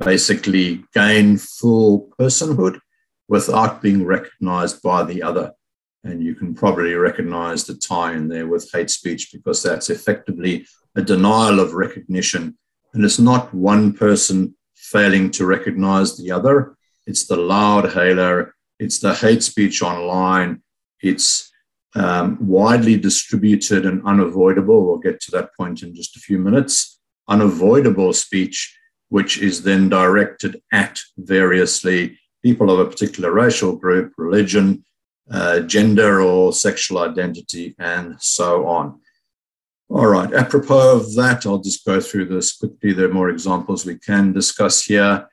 [0.05, 2.81] basically gain full personhood
[3.29, 5.53] without being recognized by the other.
[6.03, 10.67] And you can probably recognize the tie in there with hate speech because that's effectively
[10.97, 12.59] a denial of recognition.
[12.93, 16.77] And it's not one person failing to recognize the other,
[17.07, 20.63] it's the loud hailer, it's the hate speech online,
[21.03, 21.51] it's
[21.95, 24.87] um, widely distributed and unavoidable.
[24.87, 27.01] We'll get to that point in just a few minutes.
[27.29, 28.77] Unavoidable speech,
[29.09, 34.85] which is then directed at variously people of a particular racial group, religion,
[35.31, 39.01] uh, gender or sexual identity, and so on.
[39.91, 42.93] All right, apropos of that, I'll just go through this quickly.
[42.93, 45.27] There are more examples we can discuss here.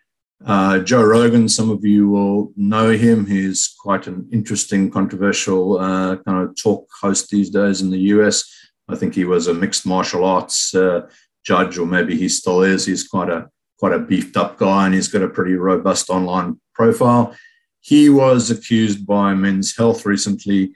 [0.43, 3.25] Uh, Joe Rogan, some of you will know him.
[3.25, 8.43] He's quite an interesting, controversial uh, kind of talk host these days in the US.
[8.89, 11.07] I think he was a mixed martial arts uh,
[11.43, 12.85] judge, or maybe he still is.
[12.85, 16.59] He's quite a quite a beefed up guy, and he's got a pretty robust online
[16.73, 17.35] profile.
[17.81, 20.73] He was accused by Men's Health recently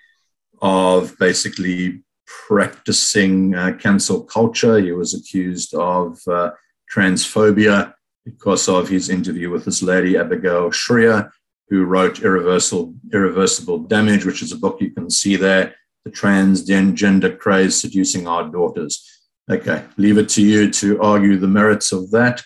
[0.61, 2.03] of basically
[2.47, 4.79] practicing uh, cancel culture.
[4.79, 6.51] He was accused of uh,
[6.93, 7.93] transphobia
[8.29, 11.31] because of his interview with this lady, Abigail Shrier,
[11.69, 15.75] who wrote Irreversible, Irreversible Damage, which is a book you can see there,
[16.05, 19.05] The Transgender Craze Seducing Our Daughters.
[19.49, 22.43] Okay, leave it to you to argue the merits of that.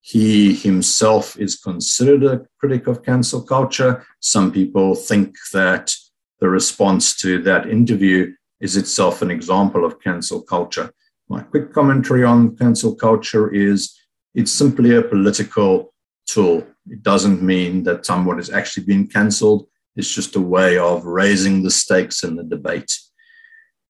[0.00, 4.04] He himself is considered a critic of cancel culture.
[4.20, 5.94] Some people think that
[6.40, 10.92] the response to that interview is itself an example of cancel culture.
[11.28, 13.99] My quick commentary on cancel culture is
[14.34, 15.92] it's simply a political
[16.26, 16.66] tool.
[16.88, 19.66] It doesn't mean that someone is actually being cancelled.
[19.96, 22.92] It's just a way of raising the stakes in the debate.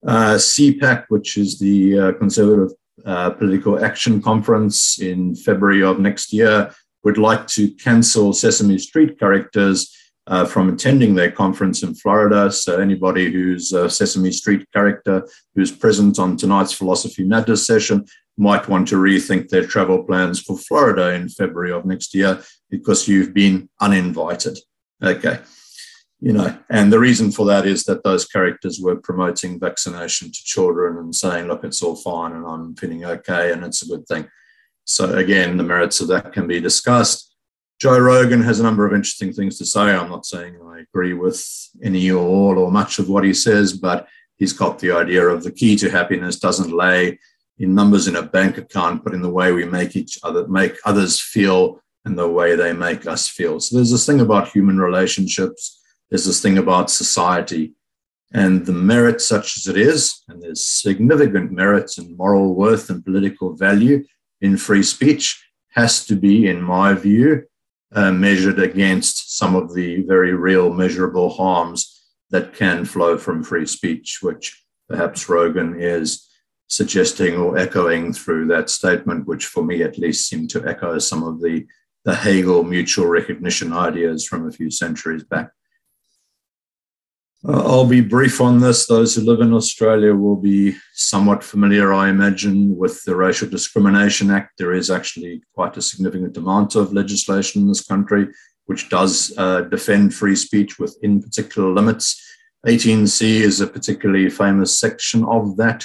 [0.07, 2.75] Uh, CPAC, which is the uh, Conservative
[3.05, 6.73] uh, Political Action Conference in February of next year,
[7.05, 9.95] would like to cancel Sesame Street characters
[10.27, 12.51] uh, from attending their conference in Florida.
[12.53, 18.05] So, anybody who's a Sesame Street character who's present on tonight's Philosophy Matters session
[18.37, 23.07] might want to rethink their travel plans for Florida in February of next year because
[23.07, 24.59] you've been uninvited.
[25.03, 25.39] Okay.
[26.21, 30.45] You know, and the reason for that is that those characters were promoting vaccination to
[30.45, 34.07] children and saying, look, it's all fine and I'm feeling okay and it's a good
[34.07, 34.29] thing.
[34.85, 37.35] So, again, the merits of that can be discussed.
[37.81, 39.81] Joe Rogan has a number of interesting things to say.
[39.81, 41.43] I'm not saying I agree with
[41.83, 44.07] any or all or much of what he says, but
[44.37, 47.19] he's got the idea of the key to happiness doesn't lay
[47.61, 50.75] in numbers in a bank account, but in the way we make each other, make
[50.85, 53.61] others feel and the way they make us feel.
[53.61, 55.81] So there's this thing about human relationships.
[56.09, 57.75] There's this thing about society
[58.33, 63.05] and the merit such as it is, and there's significant merits and moral worth and
[63.05, 64.05] political value
[64.41, 67.45] in free speech has to be, in my view,
[67.93, 73.67] uh, measured against some of the very real measurable harms that can flow from free
[73.67, 76.30] speech, which perhaps Rogan is
[76.71, 81.23] suggesting or echoing through that statement, which for me at least seemed to echo some
[81.25, 81.67] of the,
[82.05, 85.51] the Hegel mutual recognition ideas from a few centuries back.
[87.47, 88.87] Uh, I'll be brief on this.
[88.87, 94.31] Those who live in Australia will be somewhat familiar, I imagine, with the Racial Discrimination
[94.31, 94.53] Act.
[94.57, 98.29] There is actually quite a significant amount of legislation in this country
[98.71, 102.25] which does uh, defend free speech within particular limits.
[102.69, 105.85] 18C is a particularly famous section of that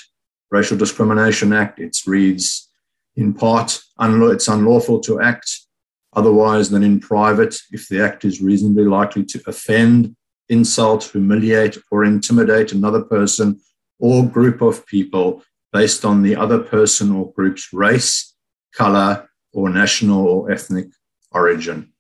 [0.51, 1.79] Racial Discrimination Act.
[1.79, 2.69] It reads
[3.15, 5.61] in part, it's unlawful to act
[6.13, 10.15] otherwise than in private if the act is reasonably likely to offend,
[10.49, 13.59] insult, humiliate, or intimidate another person
[13.99, 18.33] or group of people based on the other person or group's race,
[18.73, 20.87] color, or national or ethnic
[21.31, 21.91] origin.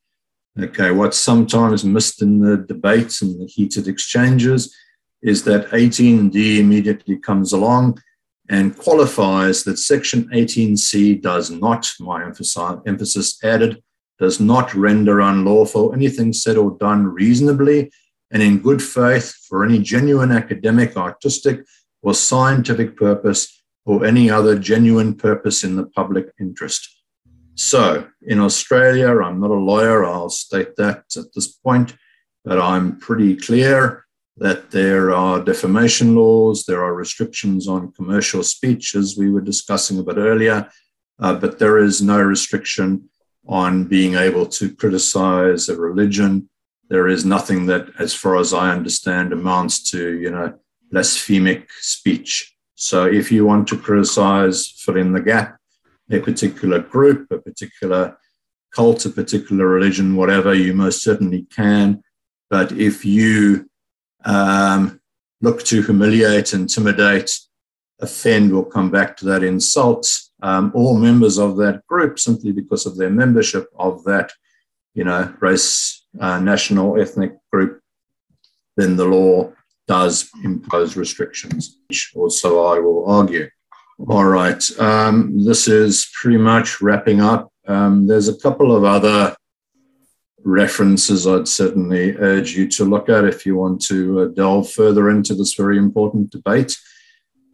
[0.59, 4.73] Okay, what's sometimes missed in the debates and the heated exchanges
[5.21, 8.01] is that 18D immediately comes along
[8.49, 13.81] and qualifies that Section 18C does not, my emphasis added,
[14.19, 17.91] does not render unlawful anything said or done reasonably
[18.31, 21.65] and in good faith for any genuine academic, artistic,
[22.01, 26.89] or scientific purpose or any other genuine purpose in the public interest.
[27.55, 31.95] So, in Australia, I'm not a lawyer, I'll state that at this point,
[32.43, 34.04] but I'm pretty clear
[34.37, 39.97] that there are defamation laws, there are restrictions on commercial speech, as we were discussing
[39.99, 40.69] a bit earlier,
[41.19, 43.09] uh, but there is no restriction
[43.47, 46.49] on being able to criticize a religion.
[46.89, 50.59] There is nothing that, as far as I understand, amounts to, you know,
[50.91, 55.57] blasphemic speech So if you want to criticize, fill in the gap,
[56.11, 58.17] a particular group, a particular
[58.71, 62.03] cult, a particular religion, whatever, you most certainly can.
[62.49, 63.69] But if you
[64.25, 64.99] um,
[65.41, 67.31] look to humiliate, intimidate,
[68.01, 70.07] offend, we'll come back to that insult,
[70.41, 74.31] um, all members of that group simply because of their membership of that,
[74.93, 77.81] you know, race, uh, national, ethnic group,
[78.77, 79.51] then the law
[79.87, 83.49] does impose restrictions, which also I will argue.
[84.09, 87.49] All right, um, this is pretty much wrapping up.
[87.67, 89.35] Um, there's a couple of other
[90.45, 95.09] references I'd certainly urge you to look at if you want to uh, delve further
[95.09, 96.77] into this very important debate.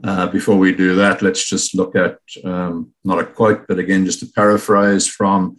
[0.03, 4.05] Uh, before we do that, let's just look at um, not a quote, but again,
[4.05, 5.57] just a paraphrase from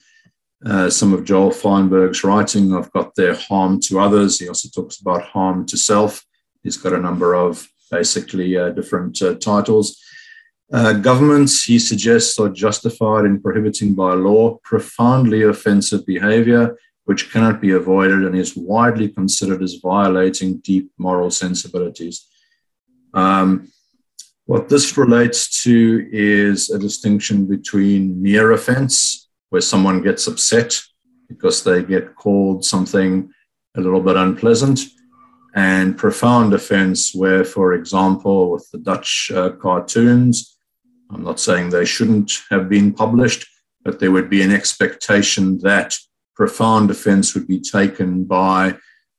[0.67, 2.75] uh, some of Joel Feinberg's writing.
[2.75, 4.39] I've got there harm to others.
[4.39, 6.25] He also talks about harm to self.
[6.63, 9.99] He's got a number of basically uh, different uh, titles.
[10.73, 17.61] Uh, governments, he suggests, are justified in prohibiting by law profoundly offensive behavior which cannot
[17.61, 22.29] be avoided and is widely considered as violating deep moral sensibilities.
[23.15, 23.69] Um,
[24.47, 30.81] what this relates to is a distinction between mere offense, where someone gets upset
[31.29, 33.31] because they get called something
[33.77, 34.81] a little bit unpleasant,
[35.55, 40.59] and profound offense, where, for example, with the Dutch uh, cartoons,
[41.11, 43.47] I'm not saying they shouldn't have been published,
[43.85, 45.95] but there would be an expectation that
[46.43, 48.77] profound offense would be taken by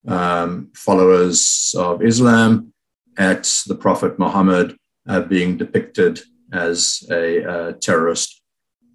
[0.10, 2.74] um, followers of Islam
[3.18, 4.76] at the Prophet Muhammad
[5.08, 6.20] uh, being depicted
[6.52, 8.42] as a uh, terrorist.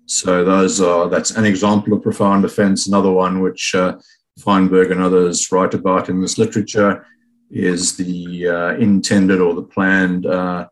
[0.05, 2.87] So those are that's an example of profound offense.
[2.87, 3.97] Another one, which uh,
[4.45, 7.07] Feinberg and others write about in this literature,
[7.51, 10.68] is the uh, intended or the planned uh,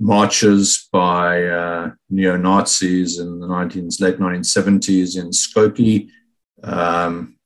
[0.00, 6.10] marches by uh, neo Nazis in the 19, late 1970s in Skokie,
[6.62, 7.36] um,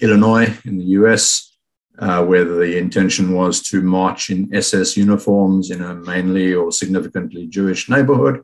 [0.00, 1.56] Illinois, in the US,
[1.98, 7.46] uh, where the intention was to march in SS uniforms in a mainly or significantly
[7.46, 8.42] Jewish neighborhood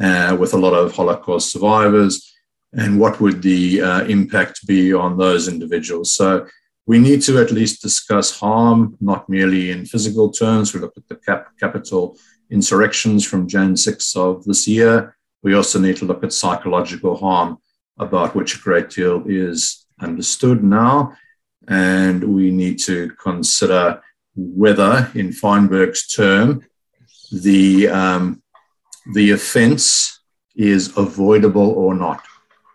[0.00, 2.32] uh, with a lot of Holocaust survivors.
[2.72, 6.12] And what would the uh, impact be on those individuals?
[6.12, 6.46] So
[6.86, 10.74] we need to at least discuss harm, not merely in physical terms.
[10.74, 12.16] We look at the cap- Capitol
[12.50, 15.16] insurrections from Jan 6 of this year.
[15.42, 17.58] We also need to look at psychological harm
[17.98, 21.16] about which a great deal is understood now.
[21.68, 24.02] And we need to consider
[24.34, 26.64] whether, in Feinberg's term,
[27.32, 28.42] the, um,
[29.14, 30.20] the offense
[30.54, 32.22] is avoidable or not.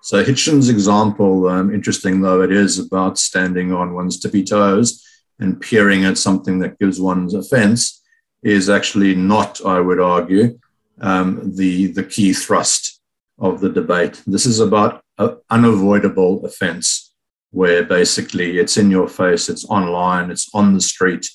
[0.01, 5.05] So Hitchens' example, um, interesting though it is, about standing on one's tippy toes
[5.39, 8.01] and peering at something that gives one's offense,
[8.43, 10.59] is actually not, I would argue,
[10.99, 12.99] um, the, the key thrust
[13.37, 14.21] of the debate.
[14.25, 15.03] This is about
[15.49, 17.13] unavoidable offense
[17.51, 21.29] where basically it's in your face, it's online, it's on the street,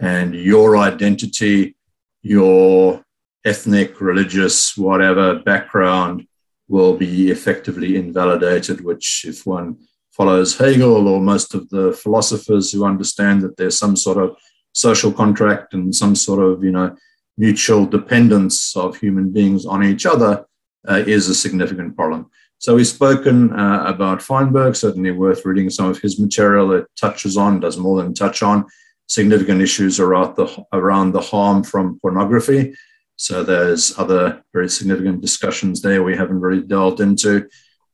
[0.00, 1.76] and your identity,
[2.22, 3.04] your
[3.44, 6.26] ethnic, religious, whatever background
[6.68, 9.76] will be effectively invalidated, which, if one
[10.10, 14.36] follows Hegel or most of the philosophers who understand that there's some sort of
[14.72, 16.96] social contract and some sort of, you know,
[17.36, 20.46] mutual dependence of human beings on each other,
[20.88, 22.30] uh, is a significant problem.
[22.64, 26.72] So we've spoken uh, about Feinberg, certainly worth reading some of his material.
[26.72, 28.64] It touches on, does more than touch on,
[29.06, 32.74] significant issues around the, around the harm from pornography.
[33.16, 37.50] So there's other very significant discussions there we haven't really delved into.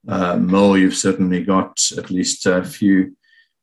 [0.07, 3.17] Uh, Mo, you've certainly got at least a few,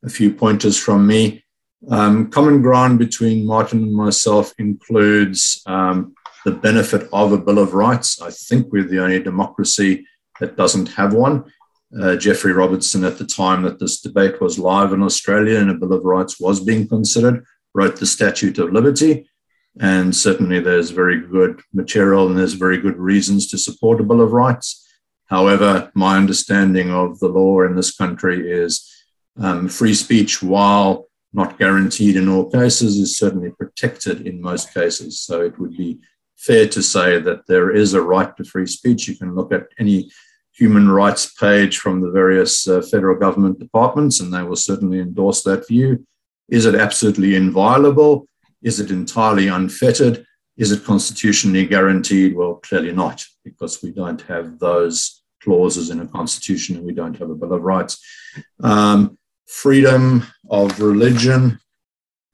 [0.03, 1.41] a few pointers from me.
[1.89, 7.73] Um, common ground between Martin and myself includes um, the benefit of a Bill of
[7.73, 8.21] Rights.
[8.21, 10.05] I think we're the only democracy
[10.39, 11.51] that doesn't have one.
[12.01, 15.73] Uh, Geoffrey Robertson, at the time that this debate was live in Australia and a
[15.73, 19.30] Bill of Rights was being considered, wrote the Statute of Liberty.
[19.80, 24.22] And certainly there's very good material and there's very good reasons to support a Bill
[24.22, 24.85] of Rights.
[25.27, 28.89] However, my understanding of the law in this country is
[29.39, 35.19] um, free speech, while not guaranteed in all cases, is certainly protected in most cases.
[35.19, 35.99] So it would be
[36.38, 39.07] fair to say that there is a right to free speech.
[39.07, 40.09] You can look at any
[40.57, 45.43] human rights page from the various uh, federal government departments, and they will certainly endorse
[45.43, 45.89] that view.
[46.49, 48.13] Is it absolutely inviolable?
[48.61, 50.25] Is it entirely unfettered?
[50.63, 52.35] Is it constitutionally guaranteed?
[52.35, 57.19] Well, clearly not, because we don't have those clauses in a constitution and we don't
[57.19, 57.93] have a Bill of Rights.
[58.63, 61.59] Um, freedom of religion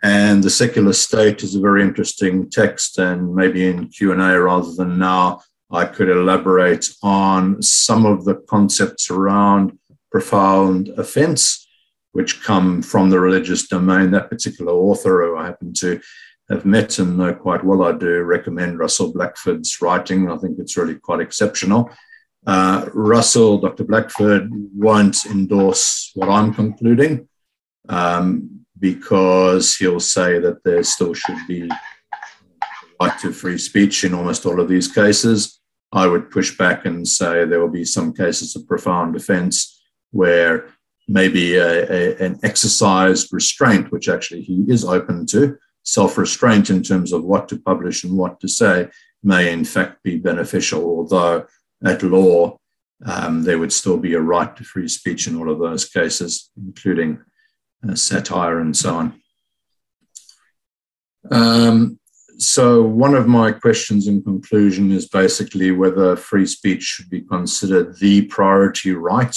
[0.04, 4.40] And the secular state is a very interesting text, and maybe in Q and A
[4.40, 5.42] rather than now,
[5.74, 9.78] I could elaborate on some of the concepts around
[10.12, 11.68] profound offence,
[12.12, 14.12] which come from the religious domain.
[14.12, 16.00] That particular author, who I happen to
[16.50, 20.30] have met and know quite well, I do recommend Russell Blackford's writing.
[20.30, 21.90] I think it's really quite exceptional.
[22.46, 23.86] Uh, Russell, Dr.
[23.86, 27.28] Blackford, won't endorse what I'm concluding.
[27.90, 31.70] Um, because he'll say that there still should be
[33.02, 35.62] right to free speech in almost all of these cases.
[35.94, 39.80] I would push back and say there will be some cases of profound offence
[40.12, 40.68] where
[41.08, 46.82] maybe a, a, an exercised restraint, which actually he is open to, self restraint in
[46.82, 48.90] terms of what to publish and what to say,
[49.24, 51.46] may in fact be beneficial, although
[51.86, 52.58] at law,
[53.06, 56.50] um, there would still be a right to free speech in all of those cases,
[56.58, 57.22] including
[57.88, 59.22] uh, satire and so on.
[61.30, 62.00] Um,
[62.38, 67.98] so, one of my questions in conclusion is basically whether free speech should be considered
[68.00, 69.36] the priority right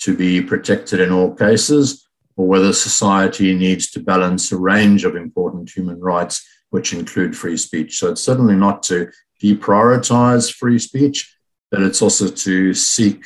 [0.00, 5.16] to be protected in all cases, or whether society needs to balance a range of
[5.16, 7.98] important human rights, which include free speech.
[7.98, 9.10] So, it's certainly not to
[9.42, 11.36] deprioritize free speech,
[11.70, 13.24] but it's also to seek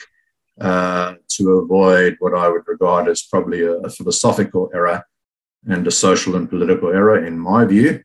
[0.61, 5.03] uh, to avoid what I would regard as probably a, a, philosophical error
[5.67, 8.03] and a social and political error, in my view,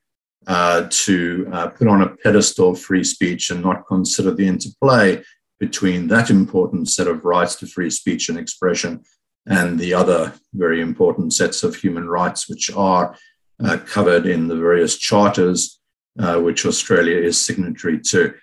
[0.48, 5.22] uh, to uh, put on a pedestal free speech and not consider the interplay
[5.60, 9.02] between that important set of rights to free speech and expression
[9.48, 13.16] and the other very important sets of human rights, which are
[13.64, 15.80] uh, covered in the various charters
[16.20, 18.34] uh, which Australia is signatory to.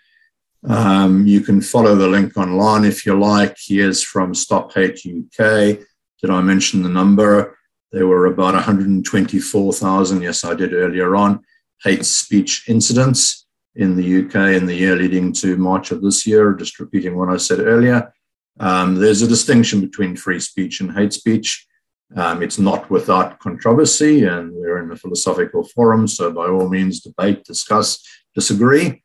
[0.69, 3.57] Um, you can follow the link online if you like.
[3.59, 5.79] Here's from Stop Hate UK.
[6.20, 7.59] Did I mention the number?
[7.91, 11.41] There were about 124,000, yes, I did earlier on,
[11.84, 16.52] hate speech incidents in the UK in the year leading to March of this year,
[16.54, 18.12] just repeating what I said earlier.
[18.60, 21.66] Um, there's a distinction between free speech and hate speech.
[22.14, 27.00] Um, it's not without controversy, and we're in a philosophical forum, so by all means,
[27.00, 29.02] debate, discuss, disagree.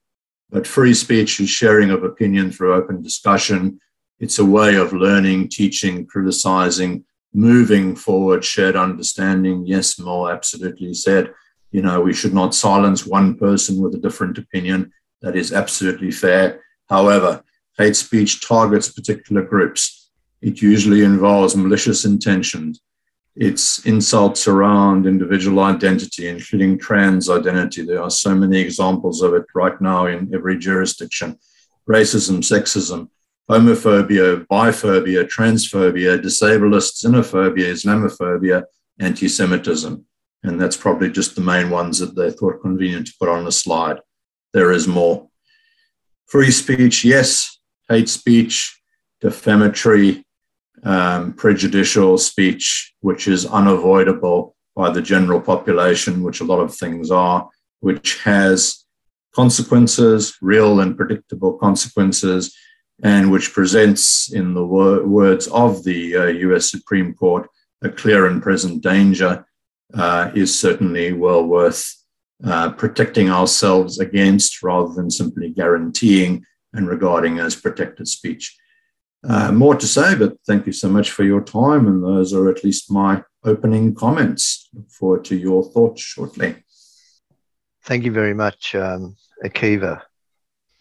[0.49, 3.79] But free speech is sharing of opinion through open discussion.
[4.19, 9.65] It's a way of learning, teaching, criticizing, moving forward, shared understanding.
[9.65, 11.33] Yes, more absolutely said,
[11.71, 14.91] you know, we should not silence one person with a different opinion.
[15.21, 16.61] That is absolutely fair.
[16.89, 17.43] However,
[17.77, 20.11] hate speech targets particular groups.
[20.41, 22.81] It usually involves malicious intentions
[23.39, 27.83] it's insults around individual identity, including trans identity.
[27.85, 31.37] There are so many examples of it right now in every jurisdiction
[31.87, 33.07] racism, sexism,
[33.49, 38.63] homophobia, biphobia, transphobia, disableist, xenophobia, Islamophobia,
[38.99, 40.03] anti Semitism.
[40.43, 43.51] And that's probably just the main ones that they thought convenient to put on the
[43.51, 43.99] slide.
[44.53, 45.27] There is more.
[46.27, 47.59] Free speech, yes.
[47.89, 48.79] Hate speech,
[49.21, 50.25] defamatory,
[50.83, 57.09] um, prejudicial speech, which is unavoidable by the general population, which a lot of things
[57.09, 57.49] are,
[57.79, 58.85] which has
[59.33, 62.55] consequences, real and predictable consequences,
[63.03, 67.47] and which presents, in the wor- words of the uh, US Supreme Court,
[67.83, 69.45] a clear and present danger,
[69.93, 71.93] uh, is certainly well worth
[72.43, 78.55] uh, protecting ourselves against rather than simply guaranteeing and regarding as protected speech.
[79.27, 81.87] Uh, more to say, but thank you so much for your time.
[81.87, 84.69] And those are at least my opening comments.
[84.73, 86.63] Look forward to your thoughts shortly.
[87.83, 90.01] Thank you very much, um, Akiva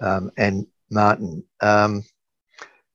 [0.00, 1.44] um, and Martin.
[1.60, 2.04] Um,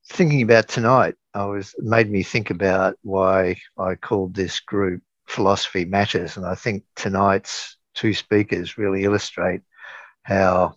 [0.09, 5.01] thinking about tonight, I was made me think about why I called this group
[5.31, 9.61] Philosophy Matters, and I think tonight's two speakers really illustrate
[10.23, 10.75] how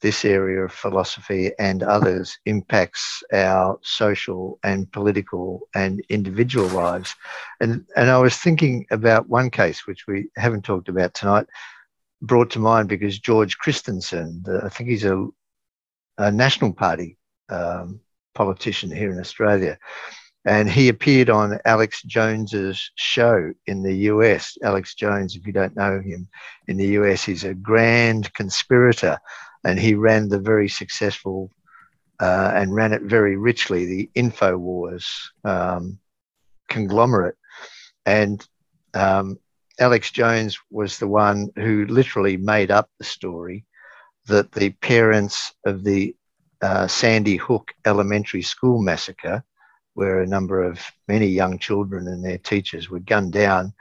[0.00, 7.16] this area of philosophy and others impacts our social and political and individual lives.
[7.60, 11.46] And, and I was thinking about one case, which we haven't talked about tonight,
[12.22, 15.26] brought to mind because George Christensen, the, I think he's a,
[16.18, 17.16] a National Party
[17.48, 18.00] um,
[18.34, 19.78] politician here in Australia.
[20.46, 24.56] And he appeared on Alex Jones's show in the US.
[24.62, 26.28] Alex Jones, if you don't know him
[26.68, 29.18] in the US, he's a grand conspirator
[29.64, 31.50] and he ran the very successful
[32.20, 35.06] uh, and ran it very richly, the InfoWars
[35.44, 35.98] um,
[36.68, 37.36] conglomerate.
[38.06, 38.46] And
[38.94, 39.38] um,
[39.80, 43.64] Alex Jones was the one who literally made up the story
[44.26, 46.14] that the parents of the
[46.62, 49.44] uh, Sandy Hook Elementary School massacre,
[49.96, 50.78] where a number of
[51.08, 53.72] many young children and their teachers were gunned down,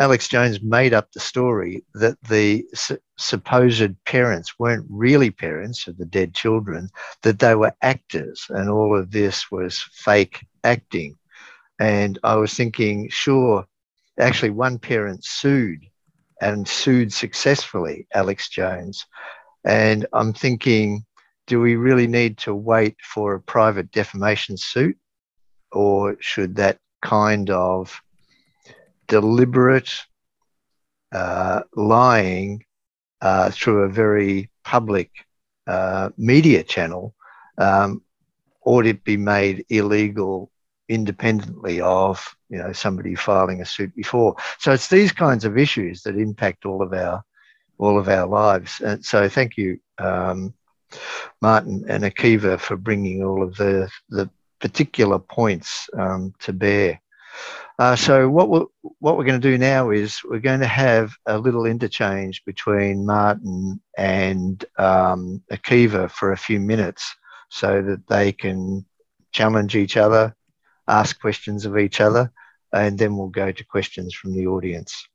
[0.00, 5.96] Alex Jones made up the story that the su- supposed parents weren't really parents of
[5.96, 6.88] the dead children,
[7.22, 11.16] that they were actors, and all of this was fake acting.
[11.78, 13.64] And I was thinking, sure,
[14.18, 15.86] actually, one parent sued
[16.40, 19.06] and sued successfully Alex Jones.
[19.64, 21.04] And I'm thinking,
[21.46, 24.96] do we really need to wait for a private defamation suit?
[25.72, 28.00] Or should that kind of
[29.08, 29.92] deliberate
[31.12, 32.64] uh, lying
[33.20, 35.10] uh, through a very public
[35.66, 37.14] uh, media channel,
[37.58, 38.02] um,
[38.64, 40.50] ought it be made illegal
[40.88, 44.36] independently of you know somebody filing a suit before.
[44.58, 47.22] So it's these kinds of issues that impact all of our
[47.78, 48.80] all of our lives.
[48.80, 50.54] And so thank you, um,
[51.40, 54.30] Martin and Akiva, for bringing all of the the
[54.62, 57.02] particular points um, to bear.
[57.78, 58.64] Uh, so what we're,
[59.00, 63.04] what we're going to do now is we're going to have a little interchange between
[63.04, 67.14] Martin and um, Akiva for a few minutes
[67.50, 68.84] so that they can
[69.32, 70.34] challenge each other,
[70.86, 72.30] ask questions of each other,
[72.72, 75.06] and then we'll go to questions from the audience.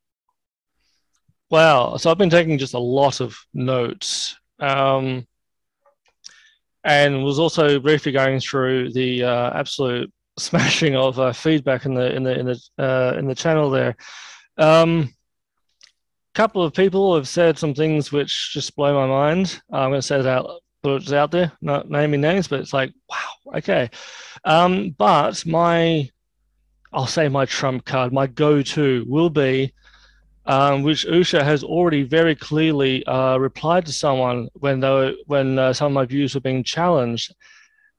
[1.49, 1.95] Wow.
[1.97, 4.35] So I've been taking just a lot of notes.
[4.59, 5.25] Um,
[6.87, 12.15] and was also briefly going through the uh, absolute smashing of uh, feedback in the
[12.15, 13.95] in the in the uh, in the channel there.
[14.57, 15.13] Um,
[16.33, 19.59] couple of people have said some things which just blow my mind.
[19.73, 22.73] I'm going to say it out, put it out there, not naming names, but it's
[22.73, 23.89] like, wow, okay.
[24.45, 26.07] Um, but my,
[26.93, 29.73] I'll say my trump card, my go-to will be,
[30.47, 35.73] um, which Usha has already very clearly uh, replied to someone when they when uh,
[35.73, 37.35] some of my views were being challenged,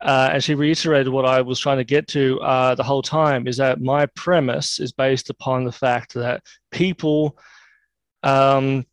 [0.01, 3.47] uh, and she reiterated what I was trying to get to uh, the whole time
[3.47, 7.39] is that my premise is based upon the fact that people,
[8.23, 8.87] um,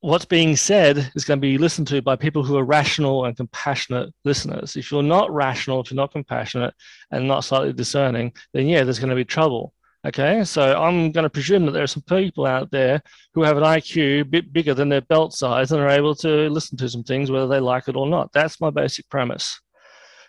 [0.00, 3.34] what's being said is going to be listened to by people who are rational and
[3.34, 4.76] compassionate listeners.
[4.76, 6.74] If you're not rational, if you're not compassionate
[7.10, 9.72] and not slightly discerning, then yeah, there's going to be trouble.
[10.06, 13.00] Okay, so I'm going to presume that there are some people out there
[13.32, 16.50] who have an IQ a bit bigger than their belt size and are able to
[16.50, 18.30] listen to some things whether they like it or not.
[18.34, 19.58] That's my basic premise.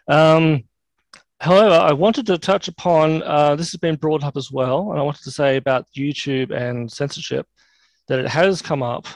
[0.07, 0.63] Um,
[1.41, 4.99] however, I wanted to touch upon uh, this has been brought up as well, and
[4.99, 7.45] I wanted to say about YouTube and censorship
[8.07, 9.07] that it has come up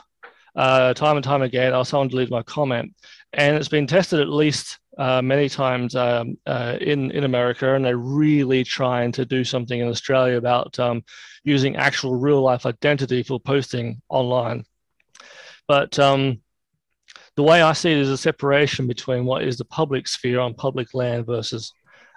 [0.57, 1.73] uh, time and time again.
[1.73, 2.93] I was someone deleted my comment,
[3.31, 7.85] and it's been tested at least uh, many times um, uh, in in America, and
[7.85, 11.01] they're really trying to do something in Australia about um,
[11.45, 14.65] using actual real life identity for posting online.
[15.69, 16.41] But um,
[17.37, 20.53] the way I see it is a separation between what is the public sphere on
[20.53, 21.73] public land versus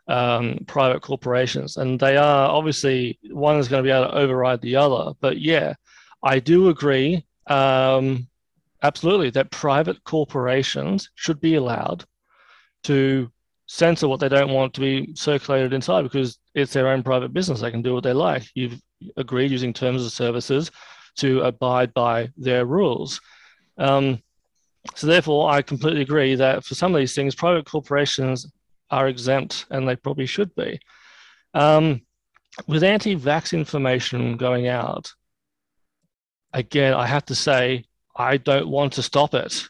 [0.09, 1.77] um, private corporations.
[1.77, 5.13] And they are obviously one is going to be able to override the other.
[5.21, 5.75] But yeah,
[6.25, 8.27] I do agree um,
[8.83, 12.05] absolutely that private corporations should be allowed
[12.85, 13.31] to
[13.67, 17.61] censor what they don't want to be circulated inside because it's their own private business.
[17.61, 18.45] They can do what they like.
[18.55, 18.81] You've
[19.17, 20.71] agreed using terms of services
[21.17, 23.21] to abide by their rules.
[23.79, 24.23] Um,
[24.95, 28.51] so therefore, I completely agree that for some of these things, private corporations
[28.91, 30.79] are exempt, and they probably should be.
[31.55, 32.03] Um,
[32.67, 35.11] with anti-vax information going out,
[36.53, 37.85] again, I have to say
[38.15, 39.69] I don't want to stop it.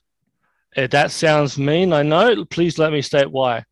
[0.77, 2.44] That sounds mean, I know.
[2.47, 3.65] Please let me state why.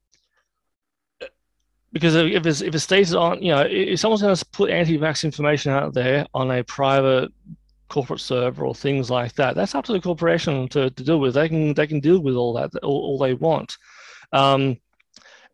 [1.92, 5.24] Because if it's, if state is on, you know, if someone's going to put anti-vax
[5.24, 7.32] information out there on a private
[7.90, 9.54] corporate server or things like that.
[9.54, 11.34] That's up to the corporation to, to deal with.
[11.34, 13.76] They can they can deal with all that all, all they want.
[14.32, 14.78] Um,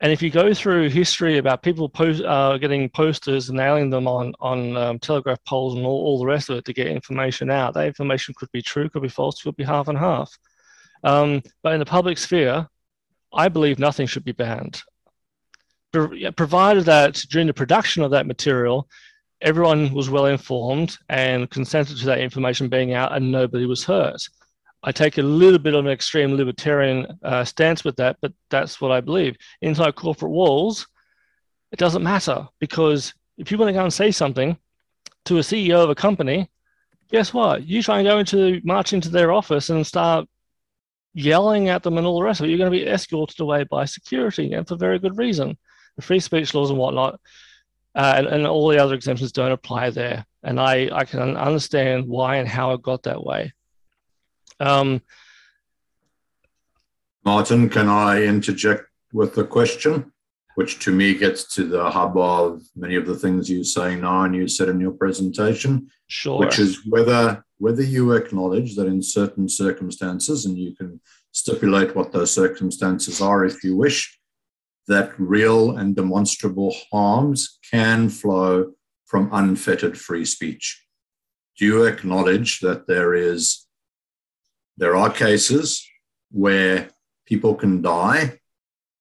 [0.02, 4.06] and if you go through history about people post, uh, getting posters and nailing them
[4.06, 7.50] on on um, telegraph poles and all, all the rest of it to get information
[7.50, 10.30] out, that information could be true, could be false, could be half and half.
[11.04, 12.68] Um, but in the public sphere,
[13.32, 14.82] I believe nothing should be banned,
[15.92, 18.88] provided that during the production of that material,
[19.40, 24.26] everyone was well informed and consented to that information being out and nobody was hurt.
[24.82, 28.80] I take a little bit of an extreme libertarian uh, stance with that, but that's
[28.80, 29.36] what I believe.
[29.60, 30.86] Inside corporate walls,
[31.72, 34.56] it doesn't matter because if you want to go and say something
[35.24, 36.48] to a CEO of a company,
[37.10, 37.66] guess what?
[37.66, 40.28] You try and go into march into their office and start
[41.16, 42.50] yelling at them and all the rest of it.
[42.50, 45.56] You're going to be escorted away by security, and for very good reason.
[45.96, 47.18] The free speech laws and whatnot
[47.94, 50.26] uh, and, and all the other exemptions don't apply there.
[50.42, 53.54] And I, I can understand why and how it got that way.
[54.60, 55.00] Um,
[57.24, 60.12] Martin, can I interject with a question?
[60.56, 64.22] which to me gets to the hub of many of the things you're saying now
[64.22, 65.90] and you said in your presentation.
[66.08, 66.38] Sure.
[66.38, 71.00] Which is whether whether you acknowledge that in certain circumstances, and you can
[71.32, 74.18] stipulate what those circumstances are if you wish,
[74.88, 78.72] that real and demonstrable harms can flow
[79.06, 80.84] from unfettered free speech.
[81.58, 83.66] Do you acknowledge that there is
[84.76, 85.88] there are cases
[86.30, 86.90] where
[87.24, 88.40] people can die,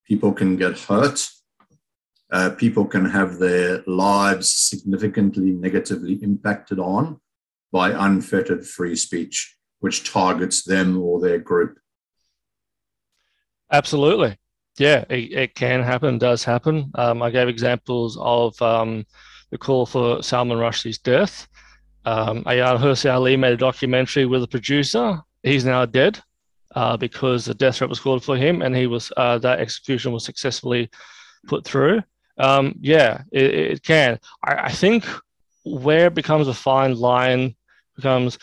[0.07, 1.27] people can get hurt,
[2.32, 7.19] uh, people can have their lives significantly negatively impacted on
[7.71, 11.77] by unfettered free speech, which targets them or their group.
[13.71, 14.37] Absolutely.
[14.77, 16.91] Yeah, it, it can happen, does happen.
[16.95, 19.05] Um, I gave examples of um,
[19.51, 21.47] the call for Salman Rushdie's death.
[22.05, 25.21] Um, Ayaan Hirsi Ali made a documentary with a producer.
[25.43, 26.21] He's now dead
[26.75, 30.11] uh, because the death threat was called for him, and he was uh, that execution
[30.11, 30.89] was successfully
[31.47, 32.01] put through.
[32.37, 34.19] Um, yeah, it, it can.
[34.43, 35.05] I, I, think
[35.65, 37.55] where it becomes a fine line
[37.95, 38.37] becomes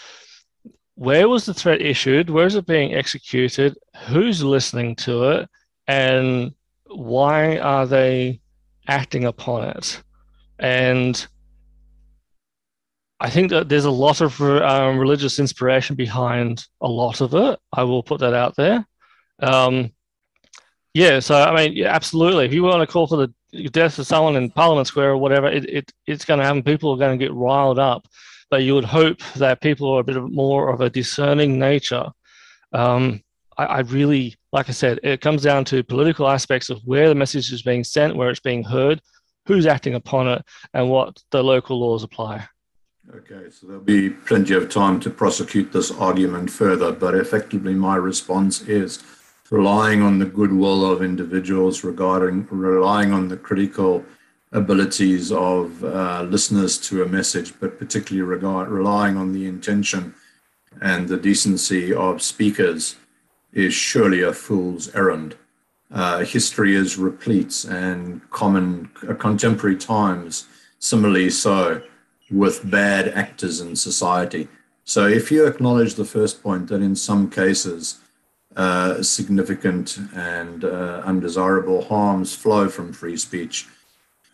[0.95, 3.77] where was the threat issued, where is it being executed,
[4.09, 5.49] who's listening to it,
[5.87, 6.53] and
[6.87, 8.41] why are they
[8.87, 10.03] acting upon it?
[10.59, 11.27] And
[13.21, 17.59] I think that there's a lot of um, religious inspiration behind a lot of it.
[17.73, 18.87] I will put that out there.
[19.41, 19.93] Um,
[20.95, 22.45] yeah, so I mean, yeah, absolutely.
[22.45, 25.49] If you want to call for the death of someone in Parliament Square or whatever,
[25.49, 26.63] it, it it's going to happen.
[26.63, 28.07] People are going to get riled up,
[28.51, 32.07] but you would hope that people are a bit more of a discerning nature.
[32.73, 33.23] Um,
[33.57, 37.15] I, I really, like I said, it comes down to political aspects of where the
[37.15, 39.01] message is being sent, where it's being heard,
[39.47, 40.43] who's acting upon it,
[40.75, 42.47] and what the local laws apply.
[43.15, 47.97] Okay, so there'll be plenty of time to prosecute this argument further, but effectively, my
[47.97, 49.03] response is
[49.53, 54.03] relying on the goodwill of individuals, regarding relying on the critical
[54.53, 60.15] abilities of uh, listeners to a message, but particularly regard, relying on the intention
[60.81, 62.97] and the decency of speakers
[63.53, 65.37] is surely a fool's errand.
[65.91, 70.47] Uh, history is replete and common uh, contemporary times
[70.79, 71.83] similarly so
[72.31, 74.49] with bad actors in society.
[74.85, 77.99] So if you acknowledge the first point that in some cases
[78.57, 83.67] uh, significant and uh, undesirable harms flow from free speech,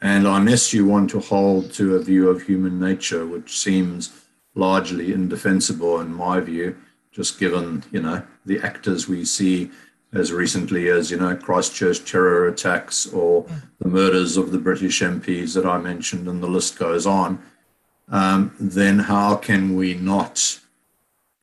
[0.00, 4.12] and unless you want to hold to a view of human nature, which seems
[4.54, 6.76] largely indefensible in my view,
[7.12, 9.70] just given you know the actors we see
[10.12, 13.46] as recently as you know Christchurch terror attacks or
[13.78, 17.42] the murders of the British MPs that I mentioned, and the list goes on.
[18.10, 20.60] Um, then how can we not,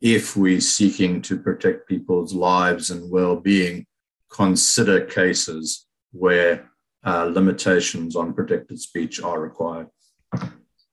[0.05, 3.87] if we're seeking to protect people's lives and well-being,
[4.31, 6.69] consider cases where
[7.03, 9.87] uh, limitations on protected speech are required?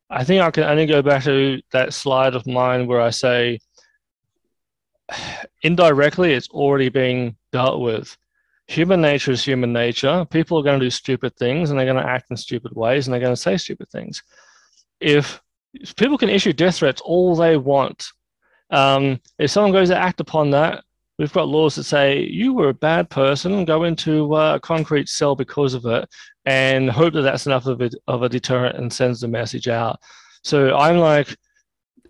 [0.08, 3.58] I think I can only go back to that slide of mine where I say
[5.60, 8.16] indirectly it's already being dealt with.
[8.68, 10.24] Human nature is human nature.
[10.30, 13.06] People are going to do stupid things and they're going to act in stupid ways
[13.06, 14.22] and they're going to say stupid things.
[15.00, 15.42] If
[15.98, 18.10] people can issue death threats all they want,
[18.72, 20.82] um, if someone goes to act upon that,
[21.18, 25.36] we've got laws that say you were a bad person, go into a concrete cell
[25.36, 26.08] because of it,
[26.46, 30.00] and hope that that's enough of a, of a deterrent and sends the message out.
[30.42, 31.36] So I'm like,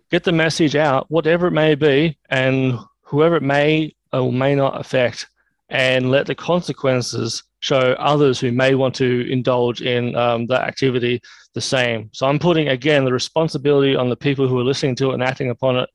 [0.09, 4.79] get the message out, whatever it may be, and whoever it may or may not
[4.79, 5.27] affect,
[5.69, 11.21] and let the consequences show others who may want to indulge in um, that activity
[11.53, 12.09] the same.
[12.13, 15.23] So I'm putting again the responsibility on the people who are listening to it and
[15.23, 15.89] acting upon it.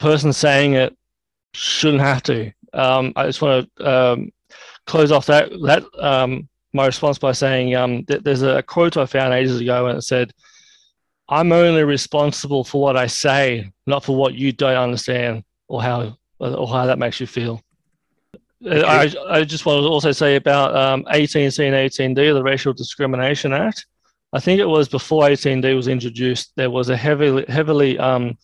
[0.00, 0.96] Person saying it
[1.54, 2.52] shouldn't have to.
[2.72, 4.32] Um, I just want to um,
[4.86, 9.06] close off that that um, my response by saying um, that there's a quote I
[9.06, 10.32] found ages ago and it said,
[11.28, 16.16] "I'm only responsible for what I say, not for what you don't understand or how
[16.38, 17.62] or how that makes you feel."
[18.64, 18.84] Okay.
[18.84, 23.54] I, I just want to also say about um, 18C and 18D, the Racial Discrimination
[23.54, 23.86] Act.
[24.34, 28.36] I think it was before 18D was introduced, there was a heavily heavily um,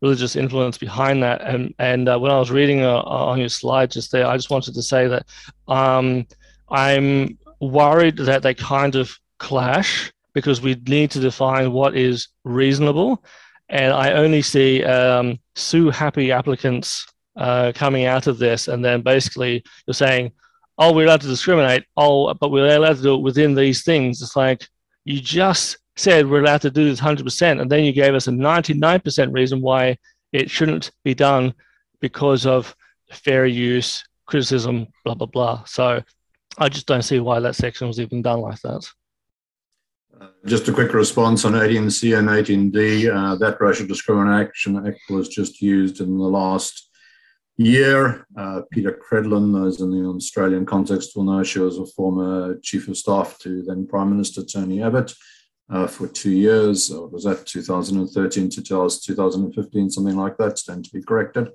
[0.00, 1.42] religious influence behind that.
[1.42, 4.50] And and uh, when I was reading uh, on your slide just there, I just
[4.50, 5.26] wanted to say that
[5.68, 6.26] um,
[6.70, 13.24] I'm worried that they kind of clash because we need to define what is reasonable.
[13.68, 17.06] And I only see um, sue happy applicants
[17.36, 20.32] uh, coming out of this, and then basically you're saying,
[20.78, 21.84] "Oh, we're allowed to discriminate.
[21.96, 24.66] Oh, but we're allowed to do it within these things." It's like
[25.04, 28.30] you just said we're allowed to do this 100%, and then you gave us a
[28.30, 29.98] 99% reason why
[30.32, 31.52] it shouldn't be done
[32.00, 32.74] because of
[33.12, 35.64] fair use, criticism, blah, blah, blah.
[35.64, 36.02] So
[36.58, 38.88] I just don't see why that section was even done like that.
[40.18, 43.14] Uh, just a quick response on 18C and 18D.
[43.14, 46.90] Uh, that racial discrimination act was just used in the last
[47.56, 48.26] year.
[48.36, 52.88] Uh, Peta Credlin, those in the Australian context will know she was a former chief
[52.88, 55.12] of staff to then Prime Minister Tony Abbott
[55.70, 56.90] uh, for two years.
[56.90, 60.58] Or was that 2013 to 2015, something like that?
[60.58, 61.50] Stand to be corrected.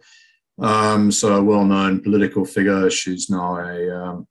[0.57, 2.89] Um, so a well-known political figure.
[2.89, 4.27] She's now a um,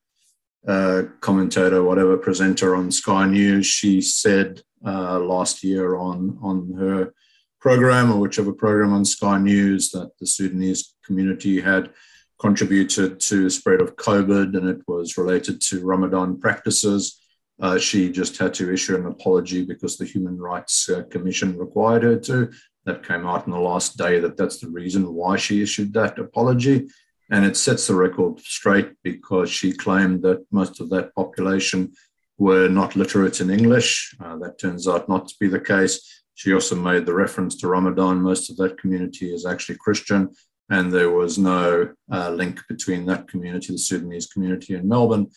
[0.66, 7.12] uh, commentator, whatever presenter on Sky News, she said uh, last year on on her
[7.60, 11.90] program or whichever program on Sky News that the Sudanese community had
[12.38, 17.23] contributed to the spread of COVID and it was related to Ramadan practices.
[17.60, 22.02] Uh, she just had to issue an apology because the Human Rights uh, Commission required
[22.02, 22.50] her to.
[22.84, 26.18] That came out in the last day that that's the reason why she issued that
[26.18, 26.86] apology.
[27.30, 31.92] And it sets the record straight because she claimed that most of that population
[32.36, 34.14] were not literate in English.
[34.22, 36.22] Uh, that turns out not to be the case.
[36.34, 38.20] She also made the reference to Ramadan.
[38.20, 40.30] Most of that community is actually Christian,
[40.68, 45.28] and there was no uh, link between that community, the Sudanese community in Melbourne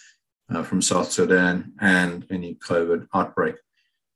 [0.53, 3.55] uh, from South Sudan, and any COVID outbreak.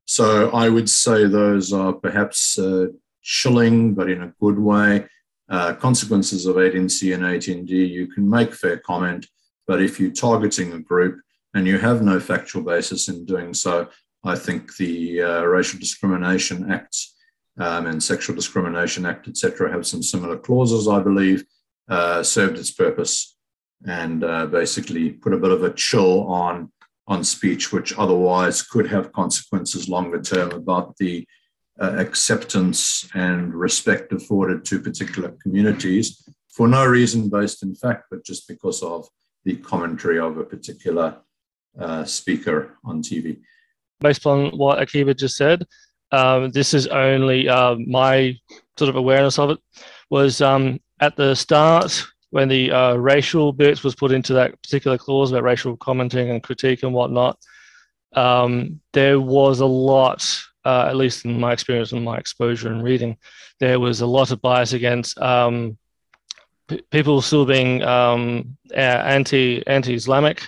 [0.06, 2.88] So I would say those are perhaps uh,
[3.22, 5.08] chilling, but in a good way.
[5.50, 9.28] Uh, consequences of 18C and 18D, you can make fair comment,
[9.68, 11.20] but if you're targeting a group
[11.54, 13.90] and you have no factual basis in doing so,
[14.24, 17.16] I think the uh, Racial Discrimination Acts
[17.60, 21.44] um, and Sexual Discrimination Act, etc., have some similar clauses, I believe,
[21.90, 23.36] uh, served its purpose
[23.86, 26.72] and uh, basically put a bit of a chill on
[27.08, 31.28] on speech, which otherwise could have consequences longer term about the
[31.82, 38.24] uh, acceptance and respect afforded to particular communities for no reason based in fact, but
[38.24, 39.08] just because of
[39.46, 41.18] the commentary of a particular
[41.80, 43.40] uh, speaker on TV.
[44.00, 45.66] Based on what Akiva just said,
[46.12, 48.38] um, this is only uh, my
[48.78, 49.60] sort of awareness of it
[50.10, 54.98] was um, at the start when the uh, racial bit was put into that particular
[54.98, 57.38] clause about racial commenting and critique and whatnot.
[58.14, 60.26] Um, there was a lot
[60.66, 63.18] uh, at least in my experience and my exposure and reading,
[63.60, 65.78] there was a lot of bias against um,
[66.68, 70.44] p- people still being um, anti anti Islamic,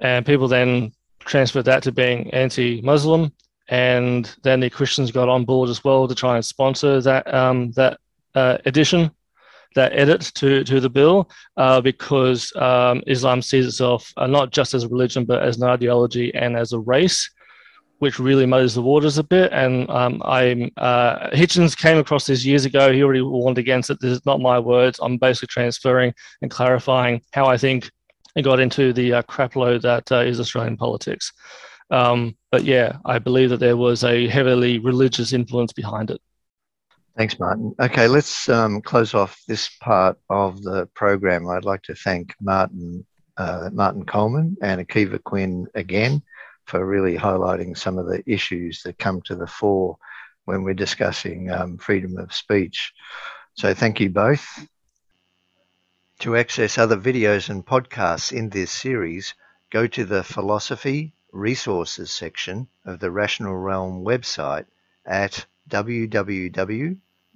[0.00, 3.32] and people then transferred that to being anti Muslim,
[3.68, 7.72] and then the Christians got on board as well to try and sponsor that um,
[7.72, 7.98] that
[8.34, 9.10] uh, edition.
[9.74, 14.72] That edit to, to the bill uh, because um, Islam sees itself uh, not just
[14.72, 17.28] as a religion but as an ideology and as a race
[17.98, 19.52] which really muddies the waters a bit.
[19.52, 22.92] And um, I'm uh, Hitchens came across this years ago.
[22.92, 23.98] He already warned against it.
[24.00, 24.98] This is not my words.
[25.02, 27.90] I'm basically transferring and clarifying how I think
[28.36, 31.32] it got into the uh, crap load that uh, is Australian politics.
[31.90, 36.20] Um, but yeah, I believe that there was a heavily religious influence behind it.
[37.16, 37.74] Thanks, Martin.
[37.78, 41.48] Okay, let's um, close off this part of the program.
[41.48, 46.22] I'd like to thank Martin, uh, Martin Coleman and Akiva Quinn again
[46.64, 49.96] for really highlighting some of the issues that come to the fore
[50.44, 52.92] when we're discussing um, freedom of speech.
[53.54, 54.66] So thank you both.
[56.20, 59.34] To access other videos and podcasts in this series,
[59.70, 64.66] go to the Philosophy Resources section of the Rational Realm website
[65.06, 65.46] at